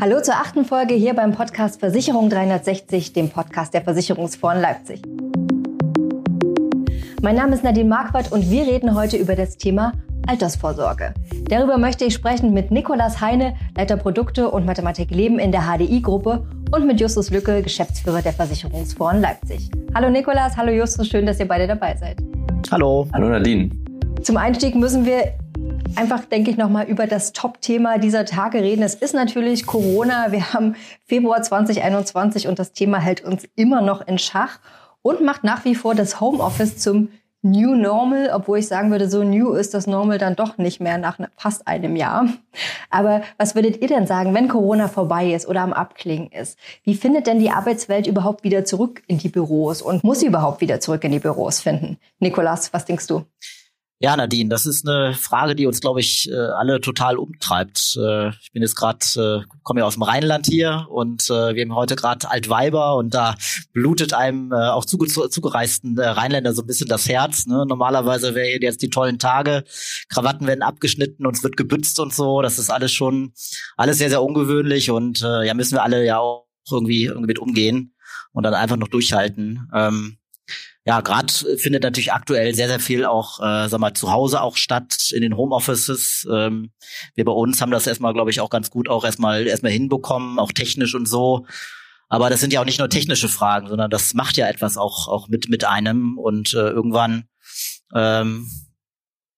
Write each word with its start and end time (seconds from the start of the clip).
Hallo 0.00 0.20
zur 0.20 0.34
achten 0.34 0.64
Folge 0.64 0.94
hier 0.94 1.12
beim 1.12 1.32
Podcast 1.32 1.80
Versicherung 1.80 2.30
360, 2.30 3.14
dem 3.14 3.30
Podcast 3.30 3.74
der 3.74 3.82
Versicherungsfonds 3.82 4.62
Leipzig. 4.62 5.02
Mein 7.20 7.34
Name 7.34 7.56
ist 7.56 7.64
Nadine 7.64 7.88
Marquardt 7.88 8.30
und 8.30 8.48
wir 8.48 8.64
reden 8.64 8.94
heute 8.94 9.16
über 9.16 9.34
das 9.34 9.56
Thema 9.56 9.94
Altersvorsorge. 10.28 11.14
Darüber 11.48 11.78
möchte 11.78 12.04
ich 12.04 12.14
sprechen 12.14 12.54
mit 12.54 12.70
Nikolas 12.70 13.20
Heine, 13.20 13.56
Leiter 13.76 13.96
Produkte 13.96 14.48
und 14.48 14.66
Mathematik 14.66 15.10
Leben 15.10 15.40
in 15.40 15.50
der 15.50 15.62
HDI-Gruppe 15.62 16.46
und 16.70 16.86
mit 16.86 17.00
Justus 17.00 17.30
Lücke, 17.30 17.60
Geschäftsführer 17.60 18.22
der 18.22 18.34
Versicherungsfonds 18.34 19.20
Leipzig. 19.20 19.68
Hallo 19.96 20.10
Nikolas, 20.10 20.56
hallo 20.56 20.70
Justus, 20.70 21.08
schön, 21.08 21.26
dass 21.26 21.40
ihr 21.40 21.48
beide 21.48 21.66
dabei 21.66 21.96
seid. 21.96 22.18
Hallo. 22.70 23.08
Hallo 23.12 23.30
Nadine. 23.30 23.70
Zum 24.22 24.36
Einstieg 24.36 24.76
müssen 24.76 25.04
wir 25.04 25.32
einfach, 25.96 26.24
denke 26.24 26.50
ich, 26.50 26.56
nochmal 26.56 26.86
über 26.86 27.06
das 27.06 27.32
Top-Thema 27.32 27.98
dieser 27.98 28.24
Tage 28.24 28.62
reden. 28.62 28.82
Es 28.82 28.94
ist 28.94 29.14
natürlich 29.14 29.66
Corona. 29.66 30.32
Wir 30.32 30.52
haben 30.52 30.76
Februar 31.06 31.42
2021 31.42 32.48
und 32.48 32.58
das 32.58 32.72
Thema 32.72 32.98
hält 32.98 33.24
uns 33.24 33.48
immer 33.56 33.80
noch 33.80 34.06
in 34.06 34.18
Schach 34.18 34.60
und 35.02 35.22
macht 35.22 35.44
nach 35.44 35.64
wie 35.64 35.74
vor 35.74 35.94
das 35.94 36.20
Homeoffice 36.20 36.78
zum 36.78 37.08
New 37.42 37.76
Normal, 37.76 38.30
obwohl 38.34 38.58
ich 38.58 38.66
sagen 38.66 38.90
würde, 38.90 39.08
so 39.08 39.22
new 39.22 39.52
ist 39.52 39.72
das 39.72 39.86
Normal 39.86 40.18
dann 40.18 40.34
doch 40.34 40.58
nicht 40.58 40.80
mehr 40.80 40.98
nach 40.98 41.18
fast 41.36 41.68
einem 41.68 41.94
Jahr. 41.94 42.26
Aber 42.90 43.22
was 43.36 43.54
würdet 43.54 43.80
ihr 43.80 43.86
denn 43.86 44.08
sagen, 44.08 44.34
wenn 44.34 44.48
Corona 44.48 44.88
vorbei 44.88 45.32
ist 45.32 45.46
oder 45.46 45.60
am 45.60 45.72
Abklingen 45.72 46.32
ist? 46.32 46.58
Wie 46.82 46.94
findet 46.94 47.28
denn 47.28 47.38
die 47.38 47.50
Arbeitswelt 47.50 48.08
überhaupt 48.08 48.42
wieder 48.42 48.64
zurück 48.64 49.02
in 49.06 49.18
die 49.18 49.28
Büros 49.28 49.82
und 49.82 50.02
muss 50.02 50.18
sie 50.20 50.26
überhaupt 50.26 50.60
wieder 50.60 50.80
zurück 50.80 51.04
in 51.04 51.12
die 51.12 51.20
Büros 51.20 51.60
finden? 51.60 51.98
Nikolas, 52.18 52.72
was 52.72 52.86
denkst 52.86 53.06
du? 53.06 53.24
Ja, 54.00 54.16
Nadine, 54.16 54.48
das 54.48 54.64
ist 54.64 54.88
eine 54.88 55.12
Frage, 55.12 55.56
die 55.56 55.66
uns, 55.66 55.80
glaube 55.80 55.98
ich, 55.98 56.30
äh, 56.30 56.36
alle 56.36 56.80
total 56.80 57.16
umtreibt. 57.16 57.98
Äh, 58.00 58.28
ich 58.28 58.52
bin 58.52 58.62
jetzt 58.62 58.76
gerade, 58.76 58.98
äh, 59.16 59.56
komme 59.64 59.80
ja 59.80 59.86
aus 59.86 59.94
dem 59.94 60.04
Rheinland 60.04 60.46
hier 60.46 60.86
und 60.88 61.28
wir 61.28 61.62
haben 61.62 61.74
heute 61.74 61.96
gerade 61.96 62.30
Altweiber 62.30 62.94
und 62.94 63.12
da 63.12 63.34
blutet 63.72 64.14
einem 64.14 64.52
auch 64.52 64.84
zuge 64.84 65.08
zugereisten 65.08 65.98
Rheinländer 65.98 66.54
so 66.54 66.62
ein 66.62 66.66
bisschen 66.66 66.88
das 66.88 67.08
Herz. 67.08 67.46
Ne? 67.46 67.64
Normalerweise 67.66 68.34
wären 68.36 68.62
jetzt 68.62 68.82
die 68.82 68.88
tollen 68.88 69.18
Tage, 69.18 69.64
Krawatten 70.08 70.46
werden 70.46 70.62
abgeschnitten 70.62 71.26
und 71.26 71.36
es 71.36 71.42
wird 71.42 71.56
gebützt 71.56 71.98
und 71.98 72.14
so. 72.14 72.40
Das 72.40 72.58
ist 72.58 72.70
alles 72.70 72.92
schon 72.92 73.32
alles 73.76 73.98
sehr, 73.98 74.10
sehr 74.10 74.22
ungewöhnlich 74.22 74.90
und 74.90 75.20
ja, 75.20 75.52
müssen 75.54 75.74
wir 75.74 75.82
alle 75.82 76.04
ja 76.04 76.18
auch 76.18 76.46
irgendwie, 76.70 77.06
irgendwie 77.06 77.26
mit 77.26 77.38
umgehen 77.38 77.94
und 78.32 78.44
dann 78.44 78.54
einfach 78.54 78.76
noch 78.76 78.88
durchhalten. 78.88 79.68
Ähm, 79.74 80.18
ja, 80.88 81.02
gerade 81.02 81.30
findet 81.58 81.82
natürlich 81.82 82.14
aktuell 82.14 82.54
sehr, 82.54 82.66
sehr 82.66 82.80
viel 82.80 83.04
auch, 83.04 83.40
äh, 83.40 83.68
sag 83.68 83.78
mal, 83.78 83.92
zu 83.92 84.10
Hause 84.10 84.40
auch 84.40 84.56
statt, 84.56 85.10
in 85.12 85.20
den 85.20 85.36
Homeoffices. 85.36 86.26
Ähm, 86.32 86.70
wir 87.14 87.26
bei 87.26 87.32
uns 87.32 87.60
haben 87.60 87.70
das 87.70 87.86
erstmal, 87.86 88.14
glaube 88.14 88.30
ich, 88.30 88.40
auch 88.40 88.48
ganz 88.48 88.70
gut 88.70 88.88
auch 88.88 89.04
erstmal 89.04 89.46
erstmal 89.46 89.70
hinbekommen, 89.70 90.38
auch 90.38 90.50
technisch 90.50 90.94
und 90.94 91.06
so. 91.06 91.44
Aber 92.08 92.30
das 92.30 92.40
sind 92.40 92.54
ja 92.54 92.62
auch 92.62 92.64
nicht 92.64 92.78
nur 92.78 92.88
technische 92.88 93.28
Fragen, 93.28 93.68
sondern 93.68 93.90
das 93.90 94.14
macht 94.14 94.38
ja 94.38 94.48
etwas 94.48 94.78
auch, 94.78 95.08
auch 95.08 95.28
mit, 95.28 95.50
mit 95.50 95.66
einem. 95.66 96.16
Und 96.16 96.54
äh, 96.54 96.70
irgendwann 96.70 97.24
ähm, 97.94 98.48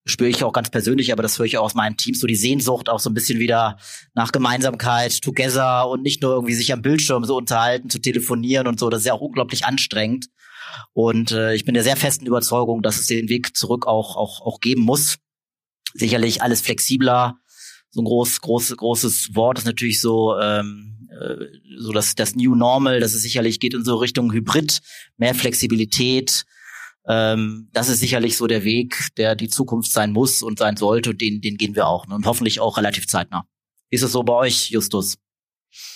spüre 0.06 0.30
ich 0.30 0.44
auch 0.44 0.52
ganz 0.52 0.70
persönlich, 0.70 1.12
aber 1.12 1.24
das 1.24 1.36
höre 1.36 1.46
ich 1.46 1.58
auch 1.58 1.64
aus 1.64 1.74
meinem 1.74 1.96
Team, 1.96 2.14
so 2.14 2.28
die 2.28 2.36
Sehnsucht 2.36 2.88
auch 2.88 3.00
so 3.00 3.10
ein 3.10 3.14
bisschen 3.14 3.40
wieder 3.40 3.76
nach 4.14 4.30
Gemeinsamkeit, 4.30 5.20
together 5.20 5.88
und 5.88 6.02
nicht 6.02 6.22
nur 6.22 6.32
irgendwie 6.32 6.54
sich 6.54 6.72
am 6.72 6.80
Bildschirm 6.80 7.24
so 7.24 7.36
unterhalten, 7.36 7.90
zu 7.90 7.98
telefonieren 7.98 8.68
und 8.68 8.78
so. 8.78 8.88
Das 8.88 9.00
ist 9.00 9.06
ja 9.06 9.14
auch 9.14 9.20
unglaublich 9.20 9.64
anstrengend. 9.64 10.26
Und 10.92 11.32
äh, 11.32 11.54
ich 11.54 11.64
bin 11.64 11.74
der 11.74 11.82
sehr 11.82 11.96
festen 11.96 12.26
Überzeugung, 12.26 12.82
dass 12.82 12.98
es 12.98 13.06
den 13.06 13.28
Weg 13.28 13.56
zurück 13.56 13.86
auch, 13.86 14.16
auch, 14.16 14.40
auch 14.40 14.60
geben 14.60 14.82
muss. 14.82 15.18
Sicherlich 15.94 16.42
alles 16.42 16.60
flexibler. 16.60 17.36
So 17.90 18.02
ein 18.02 18.04
groß, 18.04 18.40
groß, 18.40 18.76
großes 18.76 19.34
Wort 19.34 19.58
ist 19.58 19.64
natürlich 19.64 20.00
so, 20.00 20.38
ähm, 20.38 21.08
äh, 21.10 21.46
so 21.78 21.92
das, 21.92 22.14
das 22.14 22.36
New 22.36 22.54
Normal, 22.54 23.00
dass 23.00 23.14
es 23.14 23.22
sicherlich 23.22 23.58
geht 23.58 23.74
in 23.74 23.84
so 23.84 23.96
Richtung 23.96 24.32
Hybrid, 24.32 24.80
mehr 25.16 25.34
Flexibilität. 25.34 26.44
Ähm, 27.08 27.68
das 27.72 27.88
ist 27.88 28.00
sicherlich 28.00 28.36
so 28.36 28.46
der 28.46 28.62
Weg, 28.62 29.08
der 29.16 29.34
die 29.34 29.48
Zukunft 29.48 29.90
sein 29.90 30.12
muss 30.12 30.42
und 30.42 30.58
sein 30.58 30.76
sollte. 30.76 31.10
Und 31.10 31.20
den, 31.20 31.40
den 31.40 31.56
gehen 31.56 31.74
wir 31.74 31.88
auch. 31.88 32.06
Ne? 32.06 32.14
Und 32.14 32.26
hoffentlich 32.26 32.60
auch 32.60 32.76
relativ 32.76 33.08
zeitnah. 33.08 33.44
Ist 33.90 34.02
es 34.02 34.12
so 34.12 34.22
bei 34.22 34.34
euch, 34.34 34.70
Justus? 34.70 35.16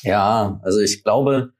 Ja, 0.02 0.60
also 0.62 0.80
ich 0.80 1.04
glaube, 1.04 1.52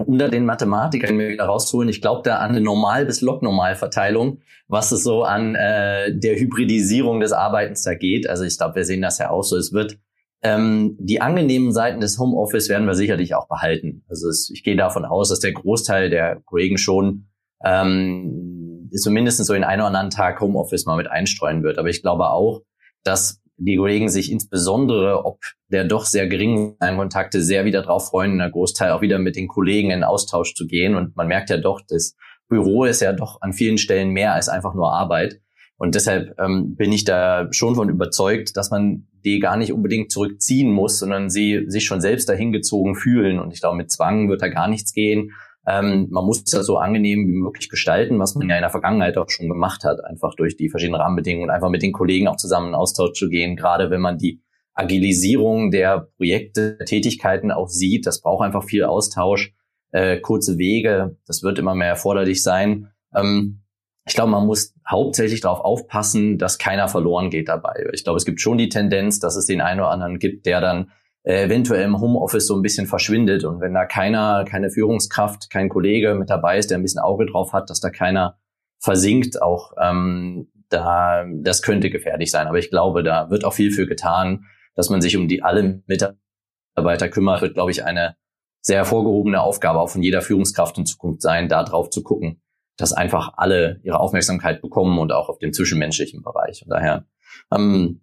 um 0.00 0.18
da 0.18 0.28
den 0.28 0.46
Mathematiker 0.46 1.08
wieder 1.16 1.44
rauszuholen, 1.44 1.88
ich 1.88 2.00
glaube 2.00 2.22
da 2.24 2.36
an 2.38 2.50
eine 2.50 2.60
Normal- 2.60 3.06
bis 3.06 3.20
Log-Normal-Verteilung, 3.20 4.40
was 4.68 4.90
es 4.92 5.04
so 5.04 5.22
an 5.22 5.54
äh, 5.54 6.16
der 6.16 6.36
Hybridisierung 6.36 7.20
des 7.20 7.32
Arbeitens 7.32 7.82
da 7.82 7.94
geht. 7.94 8.28
Also 8.28 8.44
ich 8.44 8.56
glaube, 8.56 8.76
wir 8.76 8.84
sehen 8.84 9.02
das 9.02 9.18
ja 9.18 9.30
auch 9.30 9.42
so. 9.42 9.56
Es 9.56 9.72
wird 9.72 9.98
ähm, 10.42 10.96
die 10.98 11.20
angenehmen 11.20 11.72
Seiten 11.72 12.00
des 12.00 12.18
Homeoffice 12.18 12.68
werden 12.68 12.86
wir 12.86 12.94
sicherlich 12.94 13.34
auch 13.34 13.48
behalten. 13.48 14.02
Also 14.08 14.28
es, 14.28 14.50
ich 14.52 14.64
gehe 14.64 14.76
davon 14.76 15.04
aus, 15.04 15.28
dass 15.28 15.40
der 15.40 15.52
Großteil 15.52 16.10
der 16.10 16.40
Kollegen 16.44 16.78
schon 16.78 17.28
ähm, 17.64 18.90
zumindest 18.94 19.44
so 19.44 19.54
in 19.54 19.62
einen 19.62 19.82
oder 19.82 19.88
anderen 19.88 20.10
Tag 20.10 20.40
Homeoffice 20.40 20.86
mal 20.86 20.96
mit 20.96 21.10
einstreuen 21.10 21.62
wird. 21.62 21.78
Aber 21.78 21.88
ich 21.88 22.02
glaube 22.02 22.30
auch, 22.30 22.62
dass 23.04 23.41
die 23.64 23.76
Kollegen 23.76 24.08
sich 24.08 24.30
insbesondere, 24.30 25.24
ob 25.24 25.40
der 25.68 25.84
doch 25.84 26.04
sehr 26.04 26.26
geringen 26.26 26.76
Kontakte, 26.78 27.42
sehr 27.42 27.64
wieder 27.64 27.82
drauf 27.82 28.08
freuen, 28.08 28.38
der 28.38 28.50
Großteil 28.50 28.92
auch 28.92 29.00
wieder 29.00 29.18
mit 29.18 29.36
den 29.36 29.48
Kollegen 29.48 29.90
in 29.90 30.04
Austausch 30.04 30.54
zu 30.54 30.66
gehen. 30.66 30.94
Und 30.94 31.16
man 31.16 31.28
merkt 31.28 31.50
ja 31.50 31.56
doch, 31.56 31.80
das 31.88 32.16
Büro 32.48 32.84
ist 32.84 33.00
ja 33.00 33.12
doch 33.12 33.40
an 33.40 33.52
vielen 33.52 33.78
Stellen 33.78 34.10
mehr 34.10 34.34
als 34.34 34.48
einfach 34.48 34.74
nur 34.74 34.92
Arbeit. 34.92 35.40
Und 35.78 35.94
deshalb 35.94 36.38
ähm, 36.38 36.76
bin 36.76 36.92
ich 36.92 37.04
da 37.04 37.48
schon 37.50 37.74
von 37.74 37.88
überzeugt, 37.88 38.56
dass 38.56 38.70
man 38.70 39.08
die 39.24 39.40
gar 39.40 39.56
nicht 39.56 39.72
unbedingt 39.72 40.12
zurückziehen 40.12 40.70
muss, 40.70 40.98
sondern 40.98 41.30
sie 41.30 41.64
sich 41.66 41.84
schon 41.84 42.00
selbst 42.00 42.28
dahin 42.28 42.52
gezogen 42.52 42.94
fühlen. 42.94 43.40
Und 43.40 43.52
ich 43.52 43.60
glaube, 43.60 43.76
mit 43.76 43.90
Zwang 43.90 44.28
wird 44.28 44.42
da 44.42 44.48
gar 44.48 44.68
nichts 44.68 44.92
gehen. 44.92 45.32
Ähm, 45.66 46.08
man 46.10 46.24
muss 46.24 46.42
das 46.44 46.66
so 46.66 46.78
angenehm 46.78 47.26
wie 47.28 47.32
möglich 47.32 47.68
gestalten, 47.68 48.18
was 48.18 48.34
man 48.34 48.48
ja 48.48 48.56
in 48.56 48.62
der 48.62 48.70
Vergangenheit 48.70 49.16
auch 49.16 49.30
schon 49.30 49.48
gemacht 49.48 49.84
hat, 49.84 50.04
einfach 50.04 50.34
durch 50.34 50.56
die 50.56 50.68
verschiedenen 50.68 51.00
Rahmenbedingungen 51.00 51.48
und 51.48 51.54
einfach 51.54 51.70
mit 51.70 51.82
den 51.82 51.92
Kollegen 51.92 52.26
auch 52.26 52.36
zusammen 52.36 52.68
in 52.68 52.74
Austausch 52.74 53.12
zu 53.12 53.28
gehen, 53.28 53.54
gerade 53.56 53.90
wenn 53.90 54.00
man 54.00 54.18
die 54.18 54.42
Agilisierung 54.74 55.70
der 55.70 56.08
Projekte, 56.16 56.76
der 56.76 56.86
Tätigkeiten 56.86 57.52
auch 57.52 57.68
sieht. 57.68 58.06
Das 58.06 58.22
braucht 58.22 58.44
einfach 58.44 58.64
viel 58.64 58.84
Austausch, 58.84 59.54
äh, 59.92 60.18
kurze 60.18 60.58
Wege, 60.58 61.16
das 61.26 61.42
wird 61.42 61.58
immer 61.58 61.74
mehr 61.74 61.88
erforderlich 61.88 62.42
sein. 62.42 62.88
Ähm, 63.14 63.62
ich 64.04 64.14
glaube, 64.14 64.32
man 64.32 64.46
muss 64.46 64.74
hauptsächlich 64.88 65.42
darauf 65.42 65.60
aufpassen, 65.60 66.38
dass 66.38 66.58
keiner 66.58 66.88
verloren 66.88 67.30
geht 67.30 67.48
dabei. 67.48 67.86
Ich 67.92 68.02
glaube, 68.02 68.16
es 68.16 68.24
gibt 68.24 68.40
schon 68.40 68.58
die 68.58 68.68
Tendenz, 68.68 69.20
dass 69.20 69.36
es 69.36 69.46
den 69.46 69.60
einen 69.60 69.80
oder 69.80 69.90
anderen 69.90 70.18
gibt, 70.18 70.46
der 70.46 70.60
dann 70.60 70.90
eventuell 71.24 71.84
im 71.84 72.00
Homeoffice 72.00 72.46
so 72.46 72.56
ein 72.56 72.62
bisschen 72.62 72.86
verschwindet. 72.86 73.44
Und 73.44 73.60
wenn 73.60 73.74
da 73.74 73.84
keiner, 73.84 74.44
keine 74.44 74.70
Führungskraft, 74.70 75.50
kein 75.50 75.68
Kollege 75.68 76.14
mit 76.14 76.30
dabei 76.30 76.58
ist, 76.58 76.70
der 76.70 76.78
ein 76.78 76.82
bisschen 76.82 77.00
Auge 77.00 77.26
drauf 77.26 77.52
hat, 77.52 77.70
dass 77.70 77.80
da 77.80 77.90
keiner 77.90 78.38
versinkt, 78.78 79.40
auch 79.40 79.72
ähm, 79.80 80.50
da, 80.68 81.24
das 81.42 81.62
könnte 81.62 81.90
gefährlich 81.90 82.30
sein. 82.30 82.48
Aber 82.48 82.58
ich 82.58 82.70
glaube, 82.70 83.02
da 83.02 83.30
wird 83.30 83.44
auch 83.44 83.52
viel 83.52 83.70
für 83.70 83.86
getan, 83.86 84.46
dass 84.74 84.90
man 84.90 85.00
sich 85.00 85.16
um 85.16 85.28
die 85.28 85.42
alle 85.42 85.82
Mitarbeiter 85.86 87.08
kümmert, 87.08 87.42
wird, 87.42 87.54
glaube 87.54 87.70
ich, 87.70 87.84
eine 87.84 88.16
sehr 88.60 88.78
hervorgehobene 88.78 89.40
Aufgabe 89.40 89.80
auch 89.80 89.90
von 89.90 90.02
jeder 90.02 90.22
Führungskraft 90.22 90.78
in 90.78 90.86
Zukunft 90.86 91.20
sein, 91.20 91.48
da 91.48 91.62
drauf 91.64 91.90
zu 91.90 92.02
gucken, 92.02 92.40
dass 92.76 92.92
einfach 92.92 93.34
alle 93.36 93.80
ihre 93.82 94.00
Aufmerksamkeit 94.00 94.62
bekommen 94.62 94.98
und 94.98 95.12
auch 95.12 95.28
auf 95.28 95.38
dem 95.38 95.52
zwischenmenschlichen 95.52 96.22
Bereich. 96.22 96.62
Und 96.62 96.70
daher 96.70 97.04
ähm, 97.52 98.02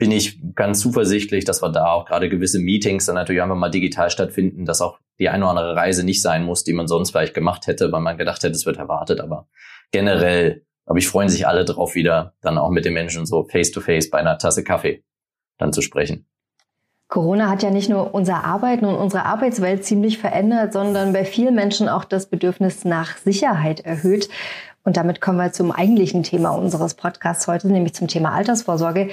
bin 0.00 0.12
ich 0.12 0.40
ganz 0.54 0.80
zuversichtlich, 0.80 1.44
dass 1.44 1.62
wir 1.62 1.68
da 1.68 1.92
auch 1.92 2.06
gerade 2.06 2.30
gewisse 2.30 2.58
Meetings 2.58 3.04
dann 3.04 3.16
natürlich 3.16 3.42
einfach 3.42 3.54
mal 3.54 3.68
digital 3.68 4.08
stattfinden, 4.08 4.64
dass 4.64 4.80
auch 4.80 4.98
die 5.18 5.28
eine 5.28 5.44
oder 5.44 5.50
andere 5.50 5.76
Reise 5.76 6.04
nicht 6.04 6.22
sein 6.22 6.42
muss, 6.42 6.64
die 6.64 6.72
man 6.72 6.88
sonst 6.88 7.10
vielleicht 7.10 7.34
gemacht 7.34 7.66
hätte, 7.66 7.92
weil 7.92 8.00
man 8.00 8.16
gedacht 8.16 8.42
hätte, 8.42 8.54
es 8.54 8.64
wird 8.64 8.78
erwartet. 8.78 9.20
Aber 9.20 9.46
generell, 9.92 10.64
glaube 10.86 11.00
ich, 11.00 11.06
freuen 11.06 11.28
sich 11.28 11.46
alle 11.46 11.66
drauf 11.66 11.94
wieder, 11.94 12.32
dann 12.40 12.56
auch 12.56 12.70
mit 12.70 12.86
den 12.86 12.94
Menschen 12.94 13.26
so 13.26 13.44
face 13.44 13.72
to 13.72 13.82
face 13.82 14.08
bei 14.08 14.18
einer 14.18 14.38
Tasse 14.38 14.64
Kaffee 14.64 15.04
dann 15.58 15.74
zu 15.74 15.82
sprechen. 15.82 16.26
Corona 17.08 17.50
hat 17.50 17.62
ja 17.62 17.70
nicht 17.70 17.90
nur 17.90 18.14
unser 18.14 18.44
Arbeiten 18.44 18.86
und 18.86 18.94
unsere 18.94 19.26
Arbeitswelt 19.26 19.84
ziemlich 19.84 20.16
verändert, 20.16 20.72
sondern 20.72 21.12
bei 21.12 21.26
vielen 21.26 21.56
Menschen 21.56 21.90
auch 21.90 22.04
das 22.04 22.30
Bedürfnis 22.30 22.86
nach 22.86 23.18
Sicherheit 23.18 23.80
erhöht. 23.80 24.30
Und 24.82 24.96
damit 24.96 25.20
kommen 25.20 25.36
wir 25.36 25.52
zum 25.52 25.72
eigentlichen 25.72 26.22
Thema 26.22 26.50
unseres 26.50 26.94
Podcasts 26.94 27.46
heute, 27.46 27.68
nämlich 27.68 27.94
zum 27.94 28.08
Thema 28.08 28.32
Altersvorsorge. 28.32 29.10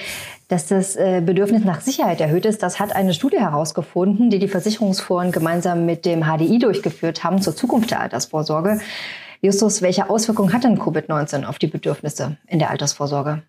Dass 0.47 0.67
das 0.67 0.95
äh, 0.95 1.21
Bedürfnis 1.25 1.65
nach 1.65 1.81
Sicherheit 1.81 2.21
erhöht 2.21 2.45
ist, 2.45 2.63
das 2.63 2.79
hat 2.79 2.95
eine 2.95 3.13
Studie 3.13 3.39
herausgefunden, 3.39 4.29
die 4.29 4.39
die 4.39 4.47
Versicherungsforen 4.47 5.33
gemeinsam 5.33 5.85
mit 5.85 6.05
dem 6.05 6.23
HDI 6.23 6.59
durchgeführt 6.59 7.25
haben 7.25 7.41
zur 7.41 7.55
Zukunft 7.55 7.91
der 7.91 7.99
Altersvorsorge. 7.99 8.79
Justus, 9.41 9.81
welche 9.81 10.09
Auswirkungen 10.09 10.53
hat 10.53 10.63
denn 10.63 10.79
Covid-19 10.79 11.43
auf 11.43 11.59
die 11.59 11.67
Bedürfnisse 11.67 12.37
in 12.47 12.59
der 12.59 12.71
Altersvorsorge? 12.71 13.43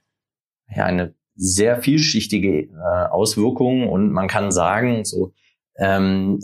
Ja, 0.75 0.85
eine 0.85 1.15
sehr 1.37 1.81
vielschichtige 1.81 2.63
äh, 2.63 3.09
Auswirkung 3.11 3.89
und 3.89 4.11
man 4.11 4.27
kann 4.27 4.51
sagen, 4.51 5.05
so 5.05 5.33
ähm, 5.77 6.41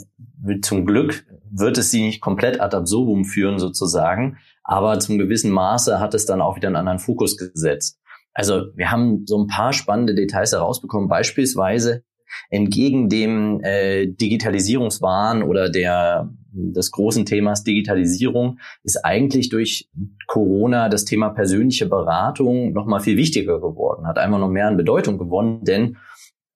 zum 0.63 0.87
Glück 0.87 1.27
wird 1.51 1.79
es 1.79 1.91
sie 1.91 2.03
nicht 2.03 2.21
komplett 2.21 2.61
ad 2.61 2.77
absurdum 2.77 3.25
führen 3.25 3.59
sozusagen, 3.59 4.39
aber 4.65 4.99
zum 4.99 5.19
gewissen 5.19 5.51
Maße 5.51 6.01
hat 6.01 6.15
es 6.15 6.27
dann 6.27 6.41
auch 6.41 6.57
wieder 6.57 6.69
einen 6.69 6.77
anderen 6.77 6.99
Fokus 6.99 7.37
gesetzt. 7.37 8.01
Also 8.33 8.65
wir 8.75 8.91
haben 8.91 9.25
so 9.27 9.39
ein 9.39 9.47
paar 9.47 9.73
spannende 9.73 10.15
Details 10.15 10.53
herausbekommen. 10.53 11.09
Beispielsweise 11.09 12.03
entgegen 12.51 13.09
dem 13.09 13.61
äh, 13.63 14.07
Digitalisierungswahn 14.07 15.43
oder 15.43 15.71
der 15.71 16.31
des 16.55 16.91
großen 16.93 17.27
Themas 17.27 17.65
Digitalisierung 17.65 18.59
ist 18.85 19.05
eigentlich 19.05 19.49
durch 19.49 19.91
Corona 20.27 20.89
das 20.89 21.05
Thema 21.05 21.31
persönliche 21.31 21.87
Beratung 21.87 22.73
noch 22.73 22.87
mal 22.87 23.01
viel 23.01 23.17
wichtiger 23.17 23.61
geworden, 23.61 24.07
hat 24.07 24.19
einfach 24.19 24.39
noch 24.39 24.49
mehr 24.49 24.69
an 24.69 24.77
Bedeutung 24.77 25.19
gewonnen, 25.19 25.65
denn 25.65 25.97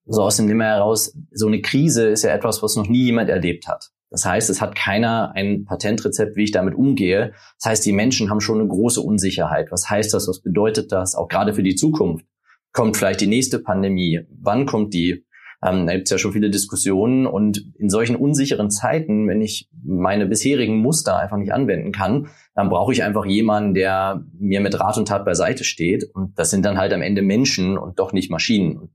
so 0.07 0.23
aus 0.23 0.37
dem 0.37 0.47
Nimmer 0.47 0.65
heraus, 0.65 1.17
so 1.33 1.49
eine 1.49 1.61
Krise 1.61 2.09
ist 2.09 2.23
ja 2.23 2.31
etwas, 2.31 2.63
was 2.63 2.77
noch 2.77 2.89
nie 2.89 3.05
jemand 3.05 3.29
erlebt 3.29 3.67
hat. 3.67 3.91
Das 4.11 4.25
heißt, 4.25 4.49
es 4.51 4.61
hat 4.61 4.75
keiner 4.75 5.33
ein 5.35 5.65
Patentrezept, 5.65 6.37
wie 6.37 6.45
ich 6.45 6.53
damit 6.53 6.75
umgehe. 6.75 7.33
Das 7.59 7.71
heißt, 7.71 7.87
die 7.87 7.93
Menschen 7.93 8.31
haben 8.31 8.41
schon 8.41 8.61
eine 8.61 8.69
große 8.69 9.01
Unsicherheit. 9.01 9.71
Was 9.71 9.91
heißt 9.91 10.15
das? 10.15 10.29
Was 10.29 10.41
bedeutet 10.41 10.93
das? 10.93 11.15
Auch 11.15 11.29
gerade 11.29 11.53
für 11.53 11.63
die 11.63 11.75
Zukunft. 11.75 12.25
Kommt 12.73 12.97
vielleicht 12.97 13.21
die 13.21 13.27
nächste 13.27 13.59
Pandemie? 13.59 14.21
Wann 14.31 14.67
kommt 14.67 14.95
die? 14.95 15.25
Ähm, 15.63 15.87
da 15.87 15.95
gibt 15.95 16.07
es 16.07 16.11
ja 16.11 16.19
schon 16.19 16.33
viele 16.33 16.51
Diskussionen 16.51 17.27
und 17.27 17.65
in 17.77 17.89
solchen 17.89 18.15
unsicheren 18.15 18.71
Zeiten, 18.71 19.27
wenn 19.27 19.41
ich 19.41 19.69
meine 19.85 20.27
bisherigen 20.27 20.79
Muster 20.79 21.19
einfach 21.19 21.37
nicht 21.37 21.53
anwenden 21.53 21.91
kann, 21.91 22.29
dann 22.55 22.69
brauche 22.69 22.93
ich 22.93 23.03
einfach 23.03 23.25
jemanden, 23.25 23.75
der 23.75 24.25
mir 24.39 24.61
mit 24.61 24.79
Rat 24.79 24.99
und 24.99 25.09
Tat 25.09 25.25
beiseite 25.25 25.65
steht. 25.65 26.05
Und 26.15 26.39
das 26.39 26.51
sind 26.51 26.65
dann 26.65 26.79
halt 26.79 26.93
am 26.93 27.03
Ende 27.03 27.23
Menschen 27.23 27.77
und 27.77 27.99
doch 27.99 28.13
nicht 28.13 28.31
Maschinen. 28.31 28.91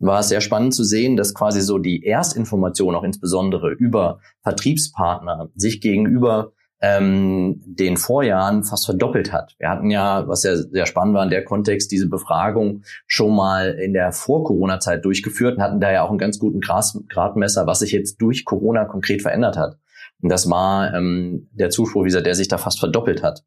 War 0.00 0.20
es 0.20 0.28
sehr 0.28 0.40
spannend 0.40 0.74
zu 0.74 0.84
sehen, 0.84 1.16
dass 1.16 1.34
quasi 1.34 1.60
so 1.60 1.78
die 1.78 2.04
Erstinformation 2.04 2.94
auch 2.94 3.02
insbesondere 3.02 3.70
über 3.70 4.20
Vertriebspartner 4.42 5.50
sich 5.54 5.80
gegenüber 5.80 6.52
ähm, 6.80 7.60
den 7.64 7.96
Vorjahren 7.96 8.62
fast 8.62 8.86
verdoppelt 8.86 9.32
hat. 9.32 9.56
Wir 9.58 9.68
hatten 9.68 9.90
ja, 9.90 10.28
was 10.28 10.44
ja 10.44 10.54
sehr 10.56 10.86
spannend 10.86 11.14
war 11.14 11.24
in 11.24 11.30
der 11.30 11.44
Kontext, 11.44 11.90
diese 11.90 12.08
Befragung 12.08 12.82
schon 13.06 13.34
mal 13.34 13.70
in 13.70 13.92
der 13.92 14.12
Vor-Corona-Zeit 14.12 15.04
durchgeführt 15.04 15.56
und 15.56 15.62
hatten 15.62 15.80
da 15.80 15.90
ja 15.90 16.02
auch 16.02 16.10
einen 16.10 16.18
ganz 16.18 16.38
guten 16.38 16.60
Gradmesser, 16.60 17.66
was 17.66 17.80
sich 17.80 17.92
jetzt 17.92 18.18
durch 18.22 18.44
Corona 18.44 18.84
konkret 18.84 19.22
verändert 19.22 19.56
hat. 19.56 19.78
Und 20.22 20.28
das 20.30 20.48
war 20.48 20.94
ähm, 20.94 21.48
der 21.52 21.70
Zuspruch, 21.70 22.02
wie 22.02 22.08
gesagt, 22.08 22.26
der 22.26 22.34
sich 22.34 22.48
da 22.48 22.58
fast 22.58 22.78
verdoppelt 22.78 23.22
hat. 23.22 23.44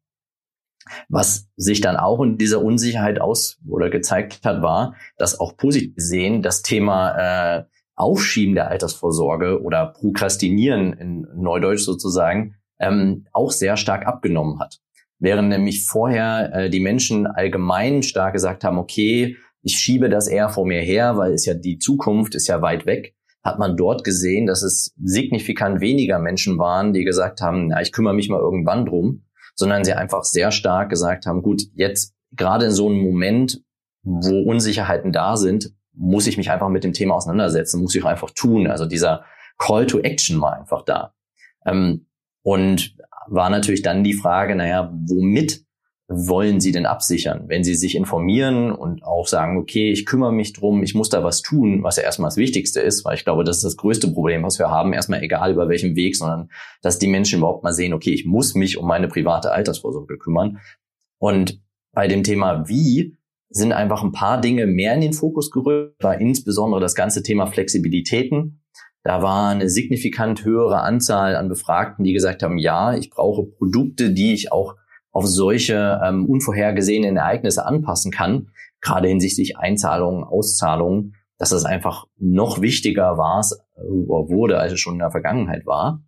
Was 1.08 1.48
sich 1.56 1.80
dann 1.80 1.96
auch 1.96 2.20
in 2.22 2.38
dieser 2.38 2.62
Unsicherheit 2.62 3.20
aus 3.20 3.58
oder 3.68 3.90
gezeigt 3.90 4.40
hat, 4.44 4.62
war, 4.62 4.94
dass 5.16 5.38
auch 5.38 5.56
positiv 5.56 5.94
gesehen 5.94 6.42
das 6.42 6.62
Thema 6.62 7.58
äh, 7.58 7.64
Aufschieben 7.94 8.54
der 8.54 8.68
Altersvorsorge 8.68 9.62
oder 9.62 9.86
Prokrastinieren 9.86 10.92
in 10.94 11.26
Neudeutsch 11.34 11.84
sozusagen 11.84 12.56
ähm, 12.80 13.26
auch 13.32 13.50
sehr 13.50 13.76
stark 13.76 14.06
abgenommen 14.06 14.58
hat. 14.58 14.80
Während 15.18 15.50
nämlich 15.50 15.86
vorher 15.86 16.52
äh, 16.52 16.70
die 16.70 16.80
Menschen 16.80 17.26
allgemein 17.26 18.02
stark 18.02 18.32
gesagt 18.32 18.64
haben, 18.64 18.78
okay, 18.78 19.36
ich 19.62 19.74
schiebe 19.74 20.08
das 20.08 20.26
eher 20.26 20.48
vor 20.48 20.66
mir 20.66 20.80
her, 20.80 21.16
weil 21.16 21.32
es 21.32 21.46
ja 21.46 21.54
die 21.54 21.78
Zukunft 21.78 22.34
ist 22.34 22.48
ja 22.48 22.60
weit 22.60 22.86
weg, 22.86 23.14
hat 23.44 23.58
man 23.58 23.76
dort 23.76 24.04
gesehen, 24.04 24.46
dass 24.46 24.62
es 24.62 24.94
signifikant 25.02 25.80
weniger 25.80 26.18
Menschen 26.18 26.58
waren, 26.58 26.92
die 26.92 27.04
gesagt 27.04 27.40
haben, 27.40 27.68
na, 27.68 27.80
ich 27.80 27.92
kümmere 27.92 28.14
mich 28.14 28.28
mal 28.28 28.40
irgendwann 28.40 28.86
drum, 28.86 29.22
sondern 29.54 29.84
sie 29.84 29.92
einfach 29.92 30.24
sehr 30.24 30.50
stark 30.50 30.90
gesagt 30.90 31.26
haben, 31.26 31.42
gut, 31.42 31.62
jetzt 31.74 32.14
gerade 32.32 32.66
in 32.66 32.70
so 32.70 32.88
einem 32.88 33.02
Moment, 33.02 33.62
wo 34.02 34.42
Unsicherheiten 34.42 35.12
da 35.12 35.36
sind, 35.36 35.72
muss 35.94 36.26
ich 36.26 36.36
mich 36.36 36.50
einfach 36.50 36.68
mit 36.68 36.84
dem 36.84 36.92
Thema 36.92 37.14
auseinandersetzen, 37.14 37.80
muss 37.80 37.94
ich 37.94 38.04
einfach 38.04 38.30
tun. 38.30 38.66
Also 38.66 38.86
dieser 38.86 39.24
Call 39.58 39.86
to 39.86 40.00
Action 40.00 40.40
war 40.40 40.58
einfach 40.58 40.82
da. 40.82 41.14
Ähm, 41.66 42.06
und 42.42 42.96
war 43.28 43.50
natürlich 43.50 43.82
dann 43.82 44.02
die 44.02 44.14
Frage, 44.14 44.56
naja, 44.56 44.92
womit 44.92 45.64
wollen 46.14 46.60
Sie 46.60 46.72
denn 46.72 46.86
absichern? 46.86 47.44
Wenn 47.46 47.64
Sie 47.64 47.74
sich 47.74 47.94
informieren 47.94 48.72
und 48.72 49.04
auch 49.04 49.26
sagen, 49.26 49.56
okay, 49.56 49.90
ich 49.90 50.06
kümmere 50.06 50.32
mich 50.32 50.52
drum, 50.52 50.82
ich 50.82 50.94
muss 50.94 51.08
da 51.08 51.24
was 51.24 51.42
tun, 51.42 51.82
was 51.82 51.96
ja 51.96 52.02
erstmal 52.02 52.28
das 52.28 52.36
Wichtigste 52.36 52.80
ist, 52.80 53.04
weil 53.04 53.16
ich 53.16 53.24
glaube, 53.24 53.44
das 53.44 53.56
ist 53.56 53.64
das 53.64 53.76
größte 53.76 54.08
Problem, 54.08 54.42
was 54.42 54.58
wir 54.58 54.70
haben, 54.70 54.92
erstmal 54.92 55.22
egal 55.22 55.52
über 55.52 55.68
welchen 55.68 55.96
Weg, 55.96 56.16
sondern 56.16 56.50
dass 56.82 56.98
die 56.98 57.08
Menschen 57.08 57.38
überhaupt 57.38 57.64
mal 57.64 57.72
sehen, 57.72 57.92
okay, 57.92 58.12
ich 58.12 58.24
muss 58.24 58.54
mich 58.54 58.78
um 58.78 58.86
meine 58.86 59.08
private 59.08 59.52
Altersvorsorge 59.52 60.18
kümmern. 60.18 60.58
Und 61.18 61.60
bei 61.92 62.08
dem 62.08 62.22
Thema 62.22 62.68
wie 62.68 63.16
sind 63.50 63.72
einfach 63.72 64.02
ein 64.02 64.12
paar 64.12 64.40
Dinge 64.40 64.66
mehr 64.66 64.94
in 64.94 65.00
den 65.00 65.12
Fokus 65.12 65.50
gerückt, 65.50 66.02
war 66.02 66.20
insbesondere 66.20 66.80
das 66.80 66.94
ganze 66.94 67.22
Thema 67.22 67.46
Flexibilitäten. 67.46 68.62
Da 69.04 69.20
war 69.22 69.50
eine 69.50 69.68
signifikant 69.68 70.44
höhere 70.44 70.80
Anzahl 70.80 71.36
an 71.36 71.48
Befragten, 71.48 72.04
die 72.04 72.12
gesagt 72.12 72.42
haben, 72.42 72.56
ja, 72.56 72.94
ich 72.94 73.10
brauche 73.10 73.44
Produkte, 73.44 74.10
die 74.10 74.32
ich 74.32 74.52
auch 74.52 74.76
auf 75.12 75.26
solche 75.26 76.00
ähm, 76.04 76.26
unvorhergesehenen 76.26 77.16
Ereignisse 77.16 77.64
anpassen 77.64 78.10
kann, 78.10 78.48
gerade 78.80 79.08
hinsichtlich 79.08 79.58
Einzahlungen, 79.58 80.24
Auszahlungen, 80.24 81.14
dass 81.38 81.50
das 81.50 81.64
einfach 81.64 82.06
noch 82.18 82.60
wichtiger 82.60 83.18
war, 83.18 83.44
äh, 83.76 83.80
wurde, 83.82 84.58
als 84.58 84.72
es 84.72 84.80
schon 84.80 84.94
in 84.94 85.00
der 85.00 85.10
Vergangenheit 85.10 85.66
war. 85.66 86.02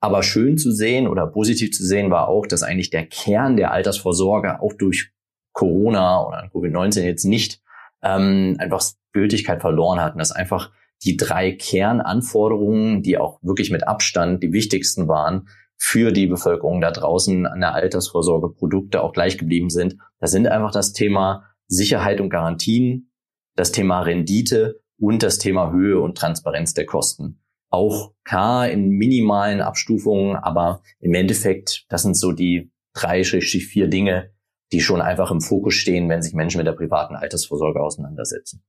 Aber 0.00 0.22
schön 0.22 0.56
zu 0.56 0.72
sehen 0.72 1.08
oder 1.08 1.26
positiv 1.26 1.72
zu 1.72 1.84
sehen 1.84 2.10
war 2.10 2.28
auch, 2.28 2.46
dass 2.46 2.62
eigentlich 2.62 2.90
der 2.90 3.06
Kern 3.06 3.56
der 3.56 3.72
Altersvorsorge 3.72 4.62
auch 4.62 4.72
durch 4.72 5.12
Corona 5.52 6.26
oder 6.26 6.50
Covid-19 6.52 7.02
jetzt 7.02 7.24
nicht 7.24 7.60
ähm, 8.02 8.56
einfach 8.58 8.82
Gültigkeit 9.12 9.60
verloren 9.60 10.00
hat 10.00 10.14
und 10.14 10.20
dass 10.20 10.32
einfach 10.32 10.70
die 11.02 11.16
drei 11.16 11.52
Kernanforderungen, 11.52 13.02
die 13.02 13.18
auch 13.18 13.38
wirklich 13.42 13.70
mit 13.70 13.86
Abstand 13.86 14.42
die 14.42 14.52
wichtigsten 14.52 15.08
waren, 15.08 15.48
für 15.82 16.12
die 16.12 16.26
Bevölkerung 16.26 16.82
da 16.82 16.90
draußen 16.90 17.46
an 17.46 17.60
der 17.60 17.74
Altersvorsorge 17.74 18.50
Produkte 18.50 19.02
auch 19.02 19.12
gleich 19.12 19.38
geblieben 19.38 19.70
sind. 19.70 19.96
Das 20.20 20.30
sind 20.30 20.46
einfach 20.46 20.72
das 20.72 20.92
Thema 20.92 21.46
Sicherheit 21.68 22.20
und 22.20 22.28
Garantien, 22.28 23.10
das 23.56 23.72
Thema 23.72 24.02
Rendite 24.02 24.82
und 24.98 25.22
das 25.22 25.38
Thema 25.38 25.72
Höhe 25.72 25.98
und 25.98 26.18
Transparenz 26.18 26.74
der 26.74 26.84
Kosten. 26.84 27.42
Auch 27.70 28.12
klar 28.24 28.68
in 28.68 28.90
minimalen 28.90 29.62
Abstufungen, 29.62 30.36
aber 30.36 30.82
im 31.00 31.14
Endeffekt, 31.14 31.86
das 31.88 32.02
sind 32.02 32.16
so 32.16 32.32
die 32.32 32.70
drei, 32.92 33.24
vier 33.24 33.88
Dinge, 33.88 34.34
die 34.72 34.82
schon 34.82 35.00
einfach 35.00 35.30
im 35.30 35.40
Fokus 35.40 35.74
stehen, 35.74 36.10
wenn 36.10 36.22
sich 36.22 36.34
Menschen 36.34 36.58
mit 36.58 36.66
der 36.66 36.72
privaten 36.72 37.16
Altersvorsorge 37.16 37.80
auseinandersetzen. 37.80 38.62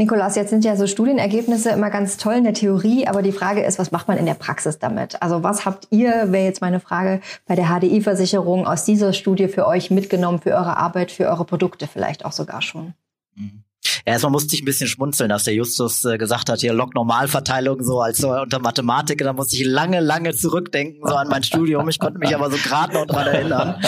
Nikolas, 0.00 0.36
jetzt 0.36 0.50
sind 0.50 0.64
ja 0.64 0.76
so 0.76 0.86
Studienergebnisse 0.86 1.70
immer 1.70 1.90
ganz 1.90 2.18
toll 2.18 2.34
in 2.34 2.44
der 2.44 2.54
Theorie, 2.54 3.08
aber 3.08 3.20
die 3.20 3.32
Frage 3.32 3.64
ist, 3.64 3.80
was 3.80 3.90
macht 3.90 4.06
man 4.06 4.16
in 4.16 4.26
der 4.26 4.34
Praxis 4.34 4.78
damit? 4.78 5.20
Also 5.20 5.42
was 5.42 5.64
habt 5.64 5.88
ihr, 5.90 6.30
wäre 6.30 6.44
jetzt 6.44 6.60
meine 6.60 6.78
Frage, 6.78 7.20
bei 7.46 7.56
der 7.56 7.66
HDI-Versicherung 7.66 8.64
aus 8.64 8.84
dieser 8.84 9.12
Studie 9.12 9.48
für 9.48 9.66
euch 9.66 9.90
mitgenommen, 9.90 10.38
für 10.40 10.50
eure 10.50 10.76
Arbeit, 10.76 11.10
für 11.10 11.26
eure 11.26 11.44
Produkte 11.44 11.88
vielleicht 11.88 12.24
auch 12.24 12.30
sogar 12.30 12.62
schon? 12.62 12.94
Mhm. 13.34 13.64
Ja, 14.06 14.12
erstmal 14.12 14.30
musste 14.30 14.54
ich 14.54 14.62
ein 14.62 14.66
bisschen 14.66 14.86
schmunzeln, 14.86 15.30
dass 15.30 15.44
der 15.44 15.54
Justus 15.54 16.04
äh, 16.04 16.16
gesagt 16.16 16.48
hat, 16.48 16.60
hier 16.60 16.72
Log-Normalverteilung 16.72 17.82
so 17.82 18.00
als 18.00 18.18
so 18.18 18.30
unter 18.30 18.60
Mathematik. 18.60 19.18
Da 19.18 19.32
musste 19.32 19.56
ich 19.56 19.64
lange, 19.64 19.98
lange 19.98 20.32
zurückdenken 20.34 21.00
so 21.04 21.14
an 21.14 21.26
mein 21.28 21.42
Studium. 21.42 21.88
Ich 21.88 21.98
konnte 21.98 22.18
mich 22.18 22.34
aber 22.34 22.50
so 22.50 22.56
gerade 22.56 22.94
noch 22.94 23.06
dran 23.06 23.26
erinnern. 23.26 23.80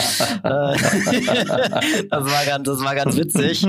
Äh, 0.43 0.43
das, 2.11 2.25
war 2.25 2.45
ganz, 2.47 2.67
das 2.67 2.83
war 2.83 2.95
ganz 2.97 3.17
witzig. 3.17 3.65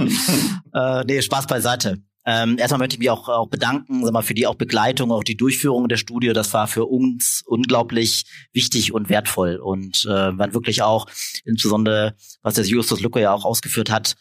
Äh, 0.74 1.04
nee, 1.06 1.22
Spaß 1.22 1.48
beiseite. 1.48 2.02
Ähm, 2.26 2.58
erstmal 2.60 2.80
möchte 2.80 2.96
ich 2.96 3.00
mich 3.00 3.10
auch, 3.10 3.28
auch 3.30 3.48
bedanken 3.48 4.04
sag 4.04 4.14
mal, 4.14 4.22
für 4.22 4.36
die 4.36 4.46
auch 4.46 4.56
Begleitung, 4.56 5.12
auch 5.12 5.24
die 5.24 5.38
Durchführung 5.38 5.88
der 5.88 5.98
Studie. 5.98 6.34
Das 6.34 6.54
war 6.54 6.68
für 6.68 6.86
uns 6.86 7.44
unglaublich 7.46 8.26
wichtig 8.54 8.94
und 8.94 9.10
wertvoll 9.10 9.56
und 9.56 10.06
äh, 10.06 10.38
waren 10.38 10.54
wirklich 10.54 10.84
auch, 10.84 11.08
insbesondere 11.46 12.16
was 12.44 12.56
der 12.56 12.66
Justus 12.66 13.02
Lucke 13.02 13.22
ja 13.22 13.34
auch 13.34 13.46
ausgeführt 13.46 13.90
hat, 13.90 14.16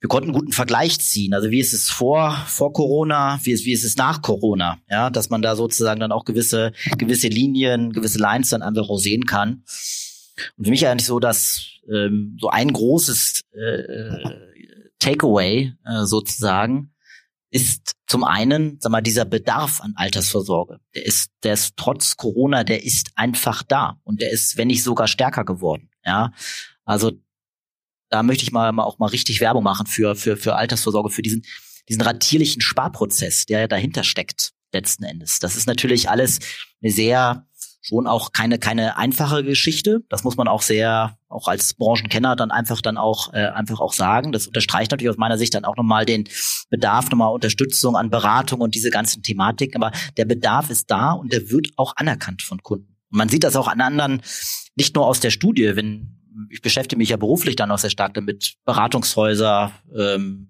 wir 0.00 0.08
konnten 0.08 0.30
einen 0.30 0.38
guten 0.38 0.52
Vergleich 0.52 1.00
ziehen. 1.00 1.34
Also 1.34 1.50
wie 1.50 1.60
ist 1.60 1.72
es 1.72 1.88
vor, 1.88 2.36
vor 2.46 2.72
Corona, 2.72 3.40
wie 3.42 3.52
ist, 3.52 3.64
wie 3.64 3.72
ist 3.72 3.84
es 3.84 3.96
nach 3.96 4.22
Corona? 4.22 4.78
Ja, 4.90 5.10
dass 5.10 5.30
man 5.30 5.42
da 5.42 5.56
sozusagen 5.56 6.00
dann 6.00 6.12
auch 6.12 6.24
gewisse, 6.24 6.72
gewisse 6.98 7.28
Linien, 7.28 7.92
gewisse 7.92 8.18
Lines 8.18 8.50
dann 8.50 8.62
einfach 8.62 8.88
auch 8.88 8.98
sehen 8.98 9.24
kann. 9.24 9.64
Und 10.56 10.64
für 10.64 10.70
mich 10.70 10.86
eigentlich 10.86 11.06
so, 11.06 11.18
dass 11.18 11.66
ähm, 11.90 12.36
so 12.40 12.48
ein 12.48 12.72
großes 12.72 13.40
äh, 13.52 14.30
Takeaway 14.98 15.72
äh, 15.84 16.04
sozusagen 16.04 16.92
ist 17.50 17.94
zum 18.06 18.24
einen, 18.24 18.78
sag 18.80 18.90
mal, 18.90 19.00
dieser 19.00 19.24
Bedarf 19.24 19.80
an 19.80 19.94
Altersvorsorge. 19.96 20.80
Der 20.94 21.06
ist, 21.06 21.30
der 21.42 21.54
ist 21.54 21.76
trotz 21.76 22.16
Corona, 22.16 22.64
der 22.64 22.84
ist 22.84 23.10
einfach 23.14 23.62
da 23.62 24.00
und 24.04 24.20
der 24.20 24.30
ist, 24.30 24.56
wenn 24.56 24.68
nicht 24.68 24.82
sogar 24.82 25.06
stärker 25.06 25.44
geworden. 25.44 25.90
Ja, 26.04 26.32
also 26.84 27.12
da 28.08 28.22
möchte 28.22 28.44
ich 28.44 28.52
mal, 28.52 28.72
mal 28.72 28.84
auch 28.84 28.98
mal 28.98 29.06
richtig 29.06 29.40
Werbung 29.40 29.64
machen 29.64 29.86
für 29.86 30.14
für 30.14 30.36
für 30.36 30.56
Altersvorsorge, 30.56 31.10
für 31.10 31.22
diesen 31.22 31.44
diesen 31.88 32.02
ratierlichen 32.02 32.62
Sparprozess, 32.62 33.46
der 33.46 33.68
dahinter 33.68 34.02
steckt 34.02 34.52
letzten 34.72 35.04
Endes. 35.04 35.38
Das 35.38 35.56
ist 35.56 35.66
natürlich 35.66 36.10
alles 36.10 36.40
eine 36.82 36.90
sehr 36.90 37.46
schon 37.86 38.06
auch 38.06 38.32
keine 38.32 38.58
keine 38.58 38.96
einfache 38.96 39.44
Geschichte. 39.44 40.00
Das 40.08 40.24
muss 40.24 40.36
man 40.36 40.48
auch 40.48 40.62
sehr 40.62 41.18
auch 41.28 41.48
als 41.48 41.74
Branchenkenner 41.74 42.36
dann 42.36 42.50
einfach 42.50 42.80
dann 42.80 42.96
auch 42.96 43.32
äh, 43.32 43.46
einfach 43.46 43.80
auch 43.80 43.92
sagen. 43.92 44.32
Das 44.32 44.46
unterstreicht 44.46 44.90
natürlich 44.90 45.10
aus 45.10 45.16
meiner 45.16 45.38
Sicht 45.38 45.54
dann 45.54 45.64
auch 45.64 45.76
nochmal 45.76 46.04
den 46.04 46.28
Bedarf 46.70 47.10
nochmal 47.10 47.32
Unterstützung 47.32 47.96
an 47.96 48.10
Beratung 48.10 48.60
und 48.60 48.74
diese 48.74 48.90
ganzen 48.90 49.22
Thematiken. 49.22 49.82
Aber 49.82 49.96
der 50.16 50.24
Bedarf 50.24 50.70
ist 50.70 50.90
da 50.90 51.12
und 51.12 51.32
der 51.32 51.50
wird 51.50 51.68
auch 51.76 51.94
anerkannt 51.96 52.42
von 52.42 52.62
Kunden. 52.62 52.96
Und 53.10 53.18
man 53.18 53.28
sieht 53.28 53.44
das 53.44 53.56
auch 53.56 53.68
an 53.68 53.80
anderen, 53.80 54.22
nicht 54.74 54.94
nur 54.94 55.06
aus 55.06 55.20
der 55.20 55.30
Studie, 55.30 55.76
wenn 55.76 56.16
ich 56.50 56.62
beschäftige 56.62 56.98
mich 56.98 57.10
ja 57.10 57.16
beruflich 57.16 57.56
dann 57.56 57.70
auch 57.70 57.78
sehr 57.78 57.90
stark 57.90 58.14
damit. 58.14 58.54
Beratungshäuser, 58.64 59.72
ähm, 59.96 60.48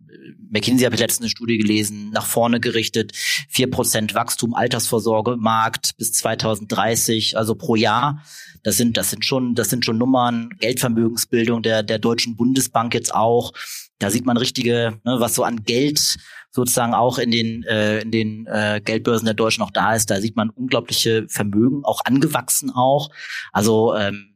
McKinsey 0.51 0.85
habe 0.85 0.95
ich 0.95 1.01
letztens 1.01 1.25
eine 1.25 1.31
Studie 1.31 1.59
gelesen, 1.59 2.11
nach 2.11 2.27
vorne 2.27 2.61
gerichtet, 2.61 3.13
vier 3.49 3.71
Prozent 3.71 4.15
Wachstum, 4.15 4.55
Altersvorsorge, 4.55 5.37
Markt 5.37 5.97
bis 5.97 6.13
2030, 6.13 7.37
also 7.37 7.55
pro 7.55 7.77
Jahr. 7.77 8.23
Das 8.63 8.77
sind, 8.77 8.97
das 8.97 9.11
sind 9.11 9.25
schon, 9.25 9.55
das 9.55 9.69
sind 9.71 9.85
schon 9.85 9.99
Nummern, 9.99 10.51
Geldvermögensbildung 10.59 11.63
der, 11.63 11.83
der 11.83 11.99
Deutschen 11.99 12.37
Bundesbank 12.37 12.95
jetzt 12.95 13.15
auch. 13.15 13.53
Da 13.99 14.11
sieht 14.11 14.27
man 14.27 14.37
richtige, 14.37 15.01
ne, 15.05 15.17
was 15.21 15.35
so 15.35 15.43
an 15.43 15.63
Geld 15.63 16.19
sozusagen 16.51 16.95
auch 16.95 17.19
in 17.19 17.31
den, 17.31 17.63
äh, 17.65 18.01
in 18.01 18.11
den 18.11 18.47
äh, 18.47 18.81
Geldbörsen 18.83 19.27
der 19.27 19.35
Deutschen 19.35 19.61
noch 19.61 19.71
da 19.71 19.95
ist. 19.95 20.11
Da 20.11 20.21
sieht 20.21 20.37
man 20.37 20.51
unglaubliche 20.51 21.27
Vermögen, 21.29 21.85
auch 21.85 22.01
angewachsen 22.05 22.71
auch. 22.71 23.11
Also 23.53 23.95
ähm, 23.95 24.33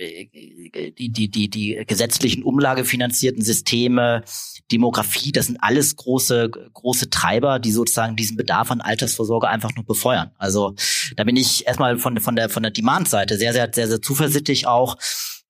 die, 0.00 1.10
die, 1.12 1.30
die, 1.30 1.50
die 1.50 1.84
gesetzlichen 1.86 2.42
umlagefinanzierten 2.42 3.42
Systeme, 3.42 4.22
Demografie, 4.72 5.32
das 5.32 5.46
sind 5.46 5.58
alles 5.62 5.96
große, 5.96 6.50
große 6.72 7.10
Treiber, 7.10 7.58
die 7.58 7.72
sozusagen 7.72 8.16
diesen 8.16 8.36
Bedarf 8.36 8.70
an 8.70 8.80
Altersvorsorge 8.80 9.48
einfach 9.48 9.74
nur 9.74 9.84
befeuern. 9.84 10.30
Also 10.38 10.74
da 11.16 11.24
bin 11.24 11.36
ich 11.36 11.66
erstmal 11.66 11.98
von, 11.98 12.18
von 12.18 12.36
der, 12.36 12.48
von 12.48 12.62
der 12.62 12.72
Demand-Seite 12.72 13.36
sehr, 13.36 13.52
sehr, 13.52 13.70
sehr, 13.72 13.88
sehr 13.88 14.00
zuversichtlich 14.00 14.66
auch, 14.66 14.96